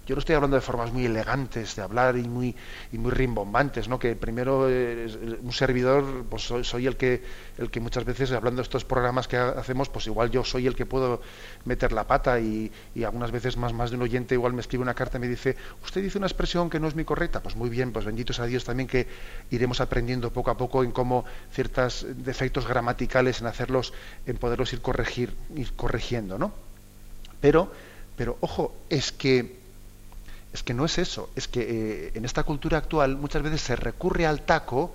[0.06, 2.56] Yo no estoy hablando de formas muy elegantes de hablar y muy,
[2.92, 3.98] y muy rimbombantes, ¿no?
[3.98, 7.22] Que primero un servidor, pues soy, el que
[7.58, 10.74] el que muchas veces hablando de estos programas que hacemos, pues igual yo soy el
[10.74, 11.20] que puedo
[11.64, 12.72] meter la pata y,
[13.04, 15.56] algunas veces más, más de un oyente igual me escribe una carta y me dice,
[15.84, 18.46] usted dice una expresión que no es muy correcta, pues muy bien, pues bendito sea
[18.46, 19.06] Dios también que
[19.50, 23.92] iremos aprendiendo poco a poco en cómo ciertos defectos gramaticales, en hacerlos,
[24.26, 26.52] en poderlos ir corregir, ir corrigiendo, ¿no?
[27.40, 27.70] Pero,
[28.16, 29.59] pero ojo, es que
[30.52, 33.76] es que no es eso, es que eh, en esta cultura actual muchas veces se
[33.76, 34.92] recurre al taco,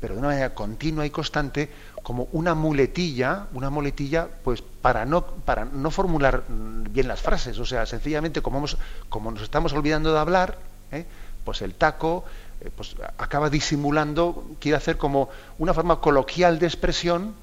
[0.00, 1.70] pero de una manera continua y constante,
[2.02, 7.58] como una muletilla, una muletilla, pues para no, para no formular bien las frases.
[7.58, 8.64] O sea, sencillamente como,
[9.10, 10.58] como nos estamos olvidando de hablar,
[10.90, 11.04] ¿eh?
[11.44, 12.24] pues el taco
[12.62, 15.28] eh, pues acaba disimulando, quiere hacer como
[15.58, 17.34] una forma coloquial de expresión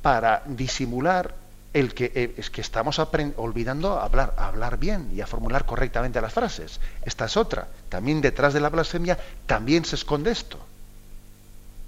[0.00, 1.34] para disimular
[1.76, 5.66] el que eh, es que estamos olvidando a hablar, a hablar bien y a formular
[5.66, 6.80] correctamente las frases.
[7.02, 7.68] Esta es otra.
[7.90, 10.56] También detrás de la blasfemia también se esconde esto.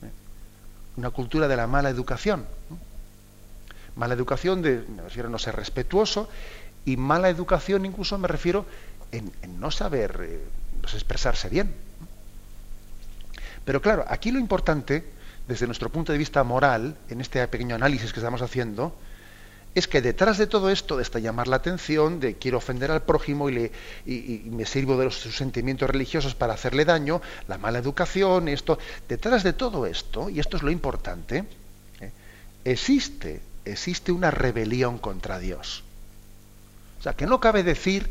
[0.03, 0.11] ¿Eh?
[0.99, 2.45] Una cultura de la mala educación.
[3.97, 6.29] Mala educación de, me refiero a no ser respetuoso,
[6.85, 8.67] y mala educación incluso me refiero
[9.11, 10.45] en, no saber eh,
[10.83, 11.75] pues expresarse bien.
[13.65, 15.11] Pero claro, aquí lo importante,
[15.49, 18.95] desde nuestro punto de vista moral, en este pequeño análisis que estamos haciendo,
[19.75, 23.03] es que detrás de todo esto, de esta llamar la atención, de quiero ofender al
[23.03, 23.71] prójimo y,
[24.51, 29.53] me sirvo de sus sentimientos religiosos para hacerle daño, la mala educación, esto, detrás de
[29.53, 31.45] todo esto, y esto es lo importante,
[32.01, 32.11] ¿eh?
[32.65, 35.85] existe, existe una rebelión contra Dios.
[36.99, 38.11] O sea, que no cabe decir,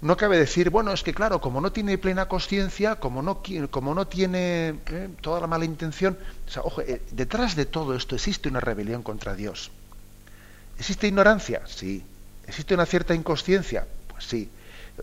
[0.00, 3.94] no cabe decir, bueno, es que claro, como no tiene plena conciencia, como no, como
[3.94, 5.08] no tiene ¿eh?
[5.20, 6.18] toda la mala intención,
[6.48, 9.70] o sea, ojo, eh, detrás de todo esto existe una rebelión contra Dios.
[10.80, 11.60] ¿Existe ignorancia?
[11.66, 12.02] Sí.
[12.48, 13.86] ¿Existe una cierta inconsciencia?
[14.08, 14.50] Pues sí.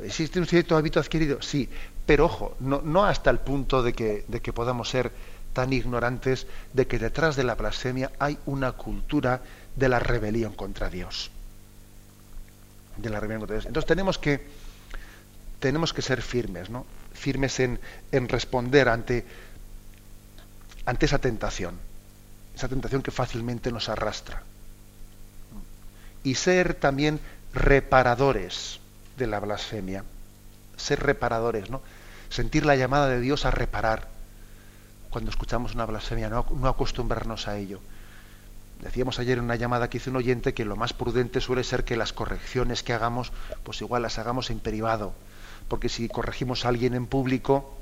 [0.02, 1.40] ¿Existe un cierto hábito adquirido?
[1.44, 1.70] Sí.
[2.04, 5.12] Pero ojo, no, hasta el punto de que, podamos ser
[5.54, 9.44] tan ignorantes de que detrás de la blasfemia hay una cultura
[9.76, 11.30] de la rebelión contra Dios.
[12.98, 13.68] De la rebelión contra Dios.
[13.68, 14.48] Entonces tenemos que,
[15.60, 16.88] tenemos que ser firmes, ¿no?
[17.14, 17.80] Firmes en,
[18.12, 19.26] en responder ante,
[20.88, 21.76] ante esa tentación.
[22.56, 24.42] Esa tentación que fácilmente nos arrastra
[26.24, 27.20] y ser también
[27.54, 28.80] reparadores
[29.18, 30.04] de la blasfemia.
[30.78, 31.82] Ser reparadores, ¿no?
[32.30, 34.08] Sentir la llamada de Dios a reparar
[35.10, 37.80] cuando escuchamos una blasfemia, no, acostumbrarnos a ello.
[38.82, 41.84] Decíamos ayer en una llamada que hizo un oyente que lo más prudente suele ser
[41.84, 43.32] que las correcciones que hagamos,
[43.64, 45.14] pues igual las hagamos en privado,
[45.68, 47.76] porque si corregimos a alguien en público,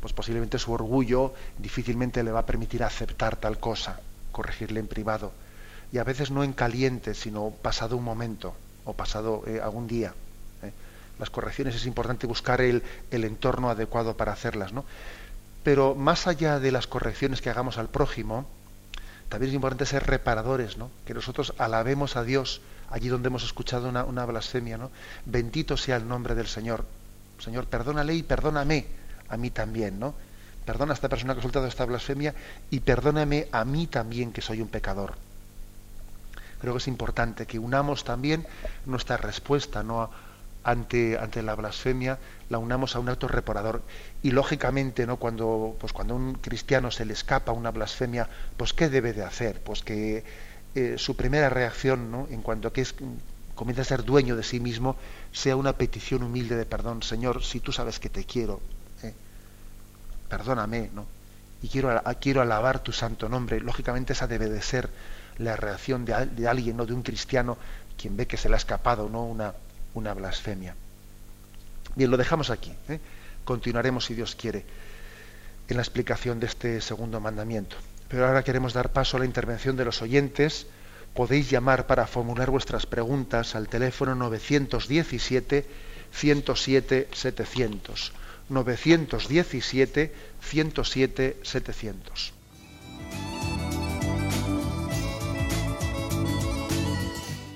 [0.00, 4.00] pues posiblemente su orgullo difícilmente le va a permitir aceptar tal cosa,
[4.32, 5.32] corregirle en privado
[5.92, 10.14] y a veces no en caliente, sino pasado un momento o pasado eh, algún día.
[10.62, 10.72] ¿eh?
[11.18, 14.84] Las correcciones es importante buscar el, entorno adecuado para hacerlas, ¿no?
[15.62, 18.46] Pero más allá de las correcciones que hagamos al prójimo,
[19.28, 20.90] también es importante ser reparadores, ¿no?
[21.06, 22.60] Que nosotros alabemos a Dios
[22.90, 24.90] allí donde hemos escuchado una, una blasfemia, ¿no?
[25.26, 26.84] Bendito sea el nombre del Señor.
[27.38, 28.86] Señor, perdónale y perdóname
[29.28, 30.14] a mí también, ¿no?
[30.64, 32.34] Perdona a esta persona que ha soltado esta blasfemia
[32.70, 35.27] y perdóname a mí también que soy un pecador
[36.60, 38.46] creo que es importante que unamos también
[38.86, 40.10] nuestra respuesta ¿no?
[40.64, 42.18] ante, ante la blasfemia,
[42.50, 43.82] la unamos a un acto reparador.
[44.22, 45.16] Y lógicamente, ¿no?
[45.16, 49.24] cuando, pues cuando a un cristiano se le escapa una blasfemia, pues ¿qué debe de
[49.24, 49.60] hacer?
[49.62, 50.24] Pues que
[50.74, 52.26] eh, su primera reacción, ¿no?
[52.30, 52.86] en cuanto a que
[53.54, 54.96] comienza a ser dueño de sí mismo,
[55.32, 57.02] sea una petición humilde de perdón.
[57.02, 58.60] Señor, si tú sabes que te quiero,
[59.02, 59.14] ¿eh?
[60.28, 61.06] perdóname, ¿no?
[61.60, 63.60] Y quiero, quiero alabar tu santo nombre.
[63.60, 64.88] Lógicamente esa debe de ser
[65.38, 66.14] la reacción de,
[66.48, 67.56] alguien, no de un cristiano,
[67.96, 69.24] quien ve que se le ha escapado ¿no?
[69.24, 69.54] una,
[69.94, 70.74] una blasfemia.
[71.94, 72.72] Bien, lo dejamos aquí.
[72.88, 73.00] ¿eh?
[73.44, 74.64] Continuaremos, si Dios quiere,
[75.68, 77.76] en la explicación de este segundo mandamiento.
[78.08, 80.66] Pero ahora queremos dar paso a la intervención de los oyentes.
[81.14, 85.66] Podéis llamar para formular vuestras preguntas al teléfono 917
[86.12, 87.08] 107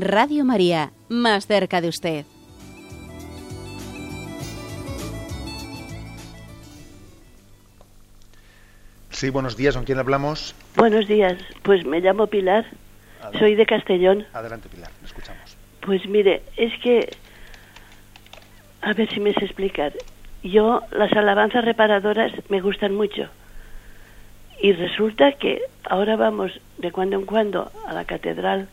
[0.00, 2.24] Radio María, más cerca de usted.
[9.10, 10.54] Sí, buenos días, ¿con quién hablamos?
[10.76, 12.66] Buenos días, pues me llamo Pilar,
[13.40, 14.24] soy de Castellón.
[14.32, 15.56] Adelante, Pilar, me escuchamos.
[15.80, 17.10] Pues mire, es que,
[18.82, 19.92] a ver si me sé explicar.
[20.44, 23.28] Yo, las alabanzas reparadoras me gustan mucho.
[24.60, 28.68] Y resulta que ahora vamos de cuando en cuando a la catedral,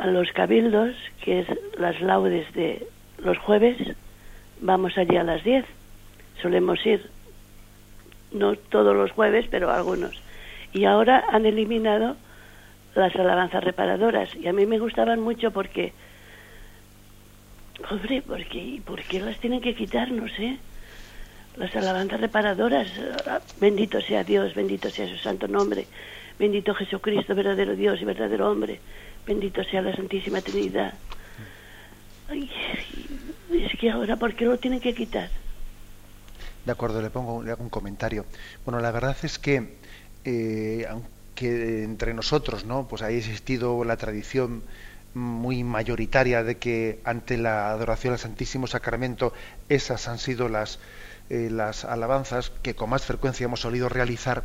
[0.00, 1.46] a los cabildos, que es
[1.78, 2.86] las laudes de
[3.18, 3.76] los jueves,
[4.60, 5.64] vamos allí a las 10.
[6.40, 7.08] Solemos ir
[8.32, 10.20] no todos los jueves, pero algunos.
[10.72, 12.16] Y ahora han eliminado
[12.94, 14.34] las alabanzas reparadoras.
[14.34, 15.92] Y a mí me gustaban mucho porque,
[17.90, 20.10] hombre, porque, ¿por qué las tienen que quitar?
[20.10, 20.58] No sé.
[21.56, 22.88] Las alabanzas reparadoras,
[23.60, 25.86] bendito sea Dios, bendito sea su santo nombre,
[26.36, 28.80] bendito Jesucristo, verdadero Dios y verdadero hombre,
[29.26, 30.94] bendito sea la Santísima Trinidad.
[32.28, 32.50] Ay,
[33.52, 35.30] es que ahora, ¿por qué lo tienen que quitar?
[36.64, 38.24] De acuerdo, le pongo hago un comentario.
[38.64, 39.76] Bueno, la verdad es que
[40.24, 42.88] eh, aunque entre nosotros, ¿no?
[42.88, 44.62] Pues ha existido la tradición
[45.12, 49.32] muy mayoritaria de que ante la adoración al Santísimo Sacramento
[49.68, 50.80] esas han sido las
[51.30, 54.44] eh, las alabanzas que con más frecuencia hemos solido realizar.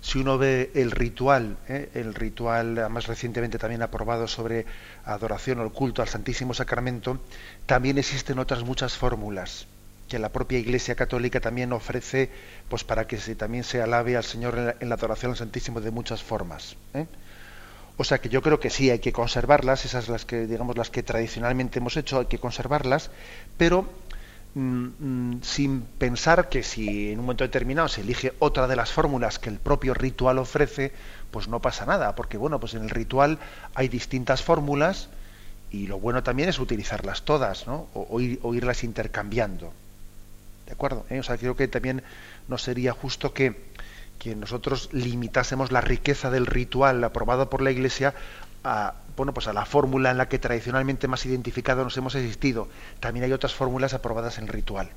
[0.00, 1.90] Si uno ve el ritual, ¿eh?
[1.94, 4.66] el ritual más recientemente también aprobado sobre
[5.04, 7.18] adoración o culto al Santísimo Sacramento,
[7.66, 9.66] también existen otras muchas fórmulas
[10.08, 12.30] que la propia Iglesia Católica también ofrece
[12.68, 15.90] pues para que se, también se alabe al Señor en la, adoración al Santísimo de
[15.90, 16.76] muchas formas.
[16.94, 17.06] ¿eh?
[17.96, 20.90] O sea que yo creo que sí hay que conservarlas, esas las que digamos las
[20.90, 23.10] que tradicionalmente hemos hecho, hay que conservarlas,
[23.56, 23.88] pero
[25.42, 29.50] sin pensar que si en un momento determinado se elige otra de las fórmulas que
[29.50, 30.92] el propio ritual ofrece,
[31.30, 33.38] pues no pasa nada, porque bueno, pues en el ritual
[33.74, 35.10] hay distintas fórmulas
[35.70, 37.88] y lo bueno también es utilizarlas todas, ¿no?
[37.92, 39.72] o irlas intercambiando.
[40.66, 41.06] ¿De acuerdo?
[41.10, 41.20] ¿Eh?
[41.20, 42.02] O sea, creo que también
[42.48, 43.56] no sería justo que,
[44.18, 48.14] que nosotros limitásemos la riqueza del ritual aprobado por la Iglesia
[48.64, 52.68] a, bueno, pues a la fórmula en la que tradicionalmente más identificado nos hemos existido.
[53.00, 54.90] También hay otras fórmulas aprobadas en el ritual.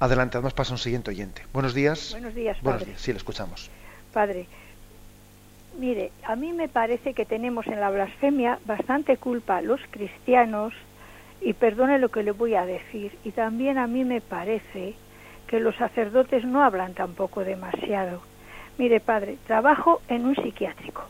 [0.00, 1.42] Adelante, además pasa un siguiente oyente.
[1.52, 2.12] Buenos días.
[2.12, 2.70] Buenos días, padre.
[2.70, 3.70] Buenos días, sí, le escuchamos.
[4.12, 4.46] Padre,
[5.78, 10.72] mire, a mí me parece que tenemos en la blasfemia bastante culpa los cristianos,
[11.40, 14.94] y perdone lo que le voy a decir, y también a mí me parece
[15.46, 18.22] que los sacerdotes no hablan tampoco demasiado.
[18.78, 21.02] Mire, padre, trabajo en un psiquiátrico.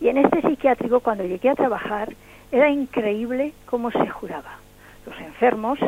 [0.00, 2.12] Y en este psiquiátrico, cuando llegué a trabajar,
[2.52, 4.58] era increíble cómo se juraba.
[5.06, 5.78] Los enfermos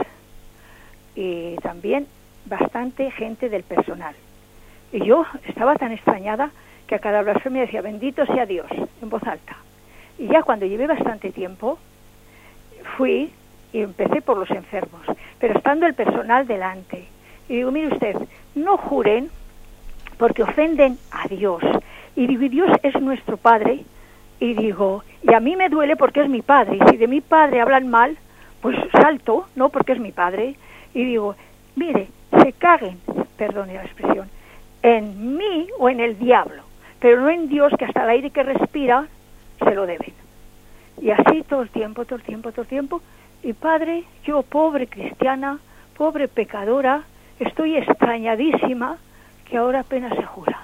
[1.14, 2.06] y también
[2.46, 4.14] bastante gente del personal.
[4.92, 6.50] Y yo estaba tan extrañada
[6.86, 8.70] que a cada blasfemia decía, bendito sea Dios,
[9.02, 9.56] en voz alta.
[10.18, 11.78] Y ya cuando llevé bastante tiempo,
[12.96, 13.30] fui
[13.72, 15.02] y empecé por los enfermos,
[15.38, 17.06] pero estando el personal delante.
[17.48, 18.16] Y digo, mire usted,
[18.54, 19.30] no juren
[20.16, 21.62] porque ofenden a Dios.
[22.16, 23.84] Y digo, Dios es nuestro Padre.
[24.40, 26.76] Y digo, y a mí me duele porque es mi Padre.
[26.76, 28.16] Y si de mi Padre hablan mal,
[28.60, 29.68] pues salto, ¿no?
[29.68, 30.54] Porque es mi Padre.
[30.94, 31.34] Y digo,
[31.76, 32.08] mire,
[32.42, 32.98] se caguen,
[33.36, 34.28] perdone la expresión,
[34.82, 36.62] en mí o en el diablo,
[37.00, 39.06] pero no en Dios que hasta el aire que respira
[39.58, 40.12] se lo deben.
[41.00, 43.02] Y así todo el tiempo, todo el tiempo, todo el tiempo.
[43.42, 45.58] Y padre, yo pobre cristiana,
[45.96, 47.02] pobre pecadora,
[47.38, 48.98] estoy extrañadísima
[49.48, 50.58] que ahora apenas se jura.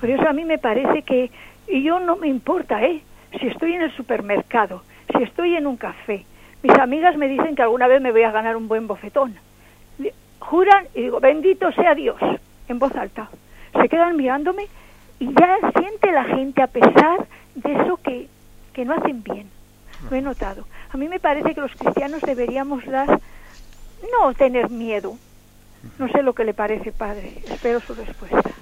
[0.00, 1.30] Por eso a mí me parece que,
[1.70, 3.02] y yo no me importa, ¿eh?
[3.38, 4.82] Si estoy en el supermercado,
[5.16, 6.24] si estoy en un café,
[6.62, 9.36] mis amigas me dicen que alguna vez me voy a ganar un buen bofetón.
[10.40, 12.20] Juran y digo, bendito sea Dios,
[12.68, 13.28] en voz alta.
[13.80, 14.66] Se quedan mirándome
[15.18, 18.28] y ya siente la gente, a pesar de eso que
[18.78, 19.50] que no hacen bien.
[20.08, 20.64] Lo he notado.
[20.92, 23.08] A mí me parece que los cristianos deberíamos dar,
[24.12, 25.16] no tener miedo.
[25.98, 27.42] No sé lo que le parece, padre.
[27.50, 28.52] Espero su respuesta.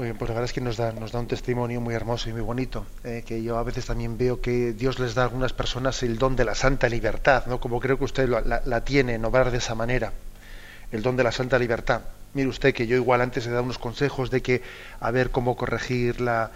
[0.00, 2.40] Pues la verdad es que nos da, nos da un testimonio muy hermoso y muy
[2.40, 6.02] bonito, eh, que yo a veces también veo que Dios les da a algunas personas
[6.02, 7.60] el don de la santa libertad, ¿no?
[7.60, 10.14] como creo que usted la, la, tiene en obrar de esa manera,
[10.90, 12.00] el don de la santa libertad.
[12.32, 14.62] Mire usted que yo igual antes he dado unos consejos de que
[15.00, 16.50] a ver cómo corregir la,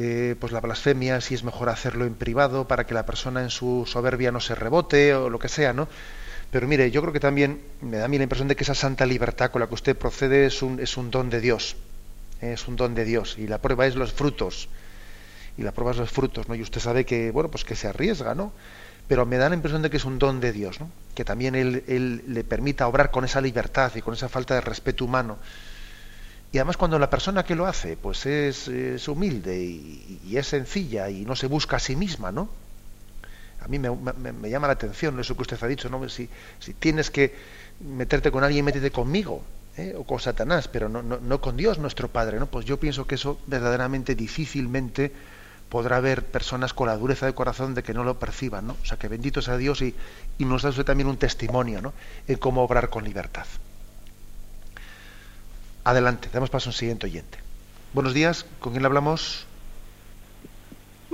[0.00, 3.50] eh, pues la blasfemia, si es mejor hacerlo en privado para que la persona en
[3.50, 5.86] su soberbia no se rebote o lo que sea, ¿no?
[6.50, 8.74] Pero mire, yo creo que también me da a mí la impresión de que esa
[8.74, 11.76] santa libertad con la que usted procede es un, es un don de Dios.
[12.42, 13.36] Es un don de Dios.
[13.38, 14.68] Y la prueba es los frutos.
[15.56, 16.54] Y la prueba es los frutos, ¿no?
[16.54, 18.52] Y usted sabe que, bueno, pues que se arriesga, ¿no?
[19.08, 20.90] Pero me da la impresión de que es un don de Dios, ¿no?
[21.14, 24.60] Que también él, él le permita obrar con esa libertad y con esa falta de
[24.60, 25.38] respeto humano.
[26.52, 31.24] Y además cuando la persona que lo hace, pues es, humilde y, es sencilla y
[31.24, 32.50] no se busca a sí misma, ¿no?
[33.60, 36.06] A mí me, me, me, llama la atención eso que usted ha dicho, ¿no?
[36.10, 36.28] Si,
[36.58, 37.34] si tienes que
[37.80, 39.42] meterte con alguien, métete conmigo,
[39.76, 39.94] ¿eh?
[39.96, 42.46] o con Satanás, pero no, no, no, con Dios nuestro Padre, ¿no?
[42.46, 45.12] Pues yo pienso que eso verdaderamente difícilmente
[45.68, 48.76] podrá haber personas con la dureza de corazón de que no lo perciban, ¿no?
[48.82, 49.94] O sea, que bendito sea Dios y,
[50.38, 51.94] y nos da usted también un testimonio, ¿no?
[52.28, 53.46] En cómo obrar con libertad.
[55.84, 57.38] Adelante, damos paso a un siguiente oyente.
[57.94, 59.46] Buenos días, ¿con quién hablamos?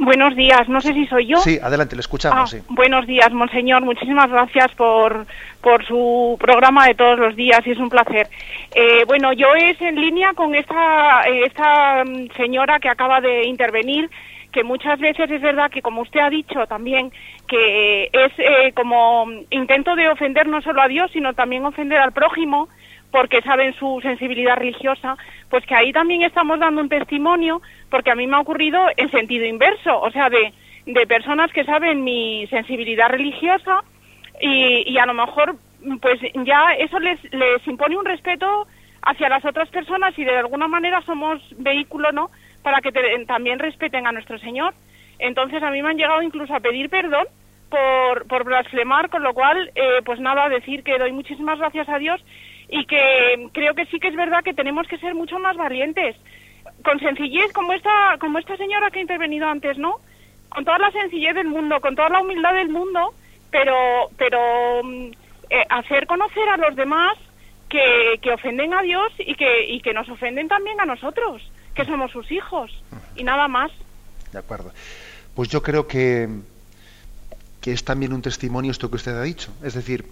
[0.01, 1.39] Buenos días, no sé si soy yo.
[1.39, 2.55] Sí, adelante, le escuchamos.
[2.55, 2.65] Ah, sí.
[2.69, 3.83] Buenos días, monseñor.
[3.83, 5.27] Muchísimas gracias por,
[5.61, 8.29] por su programa de todos los días y es un placer.
[8.77, 12.05] Eh, bueno, yo es en línea con esta, esta
[12.37, 14.09] señora que acaba de intervenir,
[14.53, 17.11] que muchas veces es verdad que, como usted ha dicho también,
[17.49, 22.13] que es eh, como intento de ofender no solo a Dios, sino también ofender al
[22.13, 22.69] prójimo
[23.11, 25.17] porque saben su sensibilidad religiosa,
[25.51, 29.11] pues que ahí también estamos dando un testimonio, porque a mí me ha ocurrido en
[29.11, 30.53] sentido inverso, o sea, de,
[30.87, 33.83] de personas que saben mi sensibilidad religiosa
[34.41, 35.57] y, y a lo mejor
[36.01, 38.67] pues ya eso les, les impone un respeto
[39.03, 42.31] hacia las otras personas y de alguna manera somos vehículo, ¿no?,
[42.63, 44.75] para que te, también respeten a nuestro Señor.
[45.19, 47.27] Entonces a mí me han llegado incluso a pedir perdón
[47.71, 51.99] por, por blasfemar, con lo cual, eh, pues nada, decir que doy muchísimas gracias a
[51.99, 52.21] Dios
[52.69, 56.17] y que creo que sí que es verdad que tenemos que ser mucho más valientes.
[56.85, 59.97] Con sencillez como esta como esta señora que ha intervenido antes no
[60.49, 63.15] con toda la sencillez del mundo con toda la humildad del mundo
[63.51, 64.81] pero pero
[65.51, 67.17] eh, hacer conocer a los demás
[67.69, 71.43] que, que ofenden a Dios y que y que nos ofenden también a nosotros
[71.75, 72.71] que somos sus hijos
[73.15, 73.71] y nada más.
[74.33, 74.73] De acuerdo.
[75.35, 76.29] Pues yo creo que
[77.61, 79.53] que es también un testimonio esto que usted ha dicho.
[79.63, 80.05] Es decir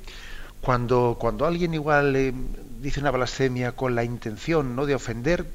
[0.60, 2.32] cuando, cuando alguien igual eh,
[2.80, 4.86] dice una blasfemia con la intención ¿no?
[4.86, 5.46] de ofender,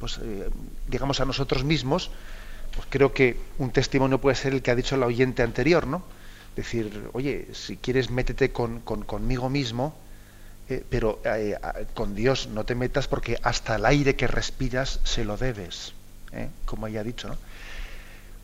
[0.00, 0.48] pues, eh,
[0.88, 2.10] digamos, a nosotros mismos,
[2.74, 6.02] pues creo que un testimonio puede ser el que ha dicho el oyente anterior, ¿no?
[6.56, 9.94] Decir, oye, si quieres métete con, con conmigo mismo,
[10.68, 11.20] eh, pero
[11.94, 15.92] con Dios no te metas porque hasta el aire que respiras se lo debes,
[16.64, 17.36] como ella ha dicho, ¿no?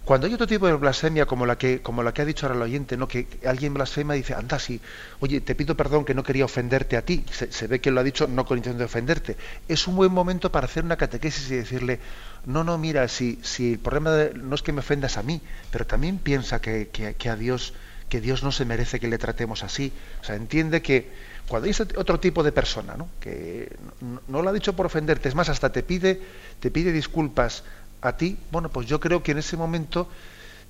[0.04, 2.56] Cuando hay otro tipo de blasfemia como la que, como la que ha dicho ahora
[2.56, 3.06] el oyente, ¿no?
[3.06, 4.80] que alguien blasfema y dice, anda, sí,
[5.20, 8.02] oye, te pido perdón que no quería ofenderte a ti, se, ve que lo ha
[8.02, 9.36] dicho no con intención de ofenderte,
[9.68, 12.00] es un buen momento para hacer una catequesis y decirle,
[12.46, 15.40] no, no, mira, si, si el problema no es que me ofendas a mí,
[15.70, 17.72] pero también piensa que, que, que, a Dios,
[18.08, 19.92] que Dios no se merece que le tratemos así.
[20.20, 21.10] O sea, entiende que
[21.46, 23.08] cuando hay otro tipo de persona, ¿no?
[23.20, 26.20] que no, no lo ha dicho por ofenderte, es más, hasta te pide,
[26.58, 27.62] te pide disculpas
[28.02, 30.08] a ti, bueno, pues yo creo que en ese momento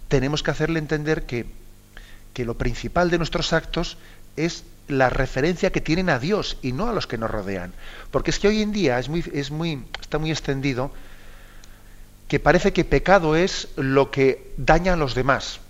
[0.09, 1.47] tenemos que hacerle entender que,
[2.35, 3.97] que lo principal de nuestros actos
[4.37, 7.72] es la referencia que tienen a Dios y no a los que nos rodean.
[8.11, 10.93] Porque es que hoy en día es muy, es muy, está muy extendido
[12.28, 15.61] que parece que pecado es lo que daña a los demás.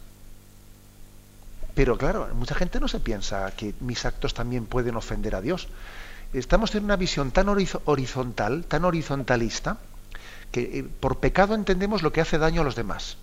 [1.74, 5.68] Pero claro, mucha gente no se piensa que mis actos también pueden ofender a Dios.
[6.32, 9.78] Estamos en una visión tan horizontal, tan horizontalista,
[10.52, 13.16] que eh, por pecado entendemos lo que hace daño a los demás.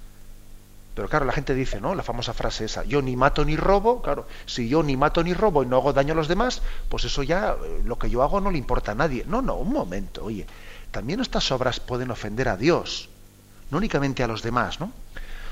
[0.96, 1.96] Pero claro, la gente dice, ¿no?
[1.96, 5.34] La famosa frase esa, yo ni mato ni robo, claro, si yo ni mato ni
[5.34, 8.22] robo y no hago daño a los demás, pues eso ya, eh, lo que yo
[8.24, 9.24] hago no le importa a nadie.
[9.26, 10.46] No, no, un momento, oye,
[10.92, 13.08] también estas obras pueden ofender a Dios,
[13.72, 14.92] no únicamente a los demás, ¿no?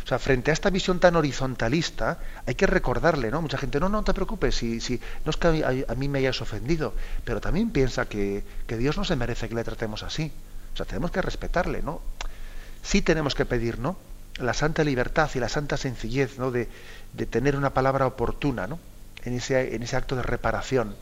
[0.03, 3.41] O sea, frente a esta visión tan horizontalista, hay que recordarle, ¿no?
[3.41, 6.19] Mucha gente, no, no te preocupes, si, si no es que a, a mí me
[6.19, 10.31] hayas ofendido, pero también piensa que, que Dios no se merece que le tratemos así.
[10.77, 12.01] O sea, tenemos que respetarle, ¿no?
[12.83, 13.97] Sí tenemos que pedir, ¿no?
[14.37, 16.51] La santa libertad y la santa sencillez, ¿no?
[16.51, 16.69] De,
[17.13, 18.77] de tener una palabra oportuna, ¿no?
[19.23, 20.95] En ese, en ese acto de reparación.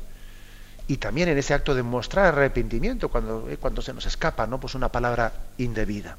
[0.88, 4.62] Y también en ese acto de mostrar arrepentimiento cuando, eh, cuando se nos escapa, ¿no?
[4.62, 6.16] Pues una palabra indebida.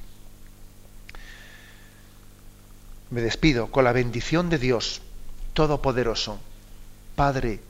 [3.08, 5.00] Me despido con la bendición de Dios
[5.54, 6.38] Todopoderoso,
[7.14, 7.60] Padre,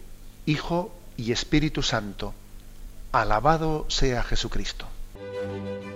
[0.47, 2.35] Hijo y Espíritu Santo.
[3.13, 4.89] Alabado sea Jesucristo.
[5.19, 5.96] Música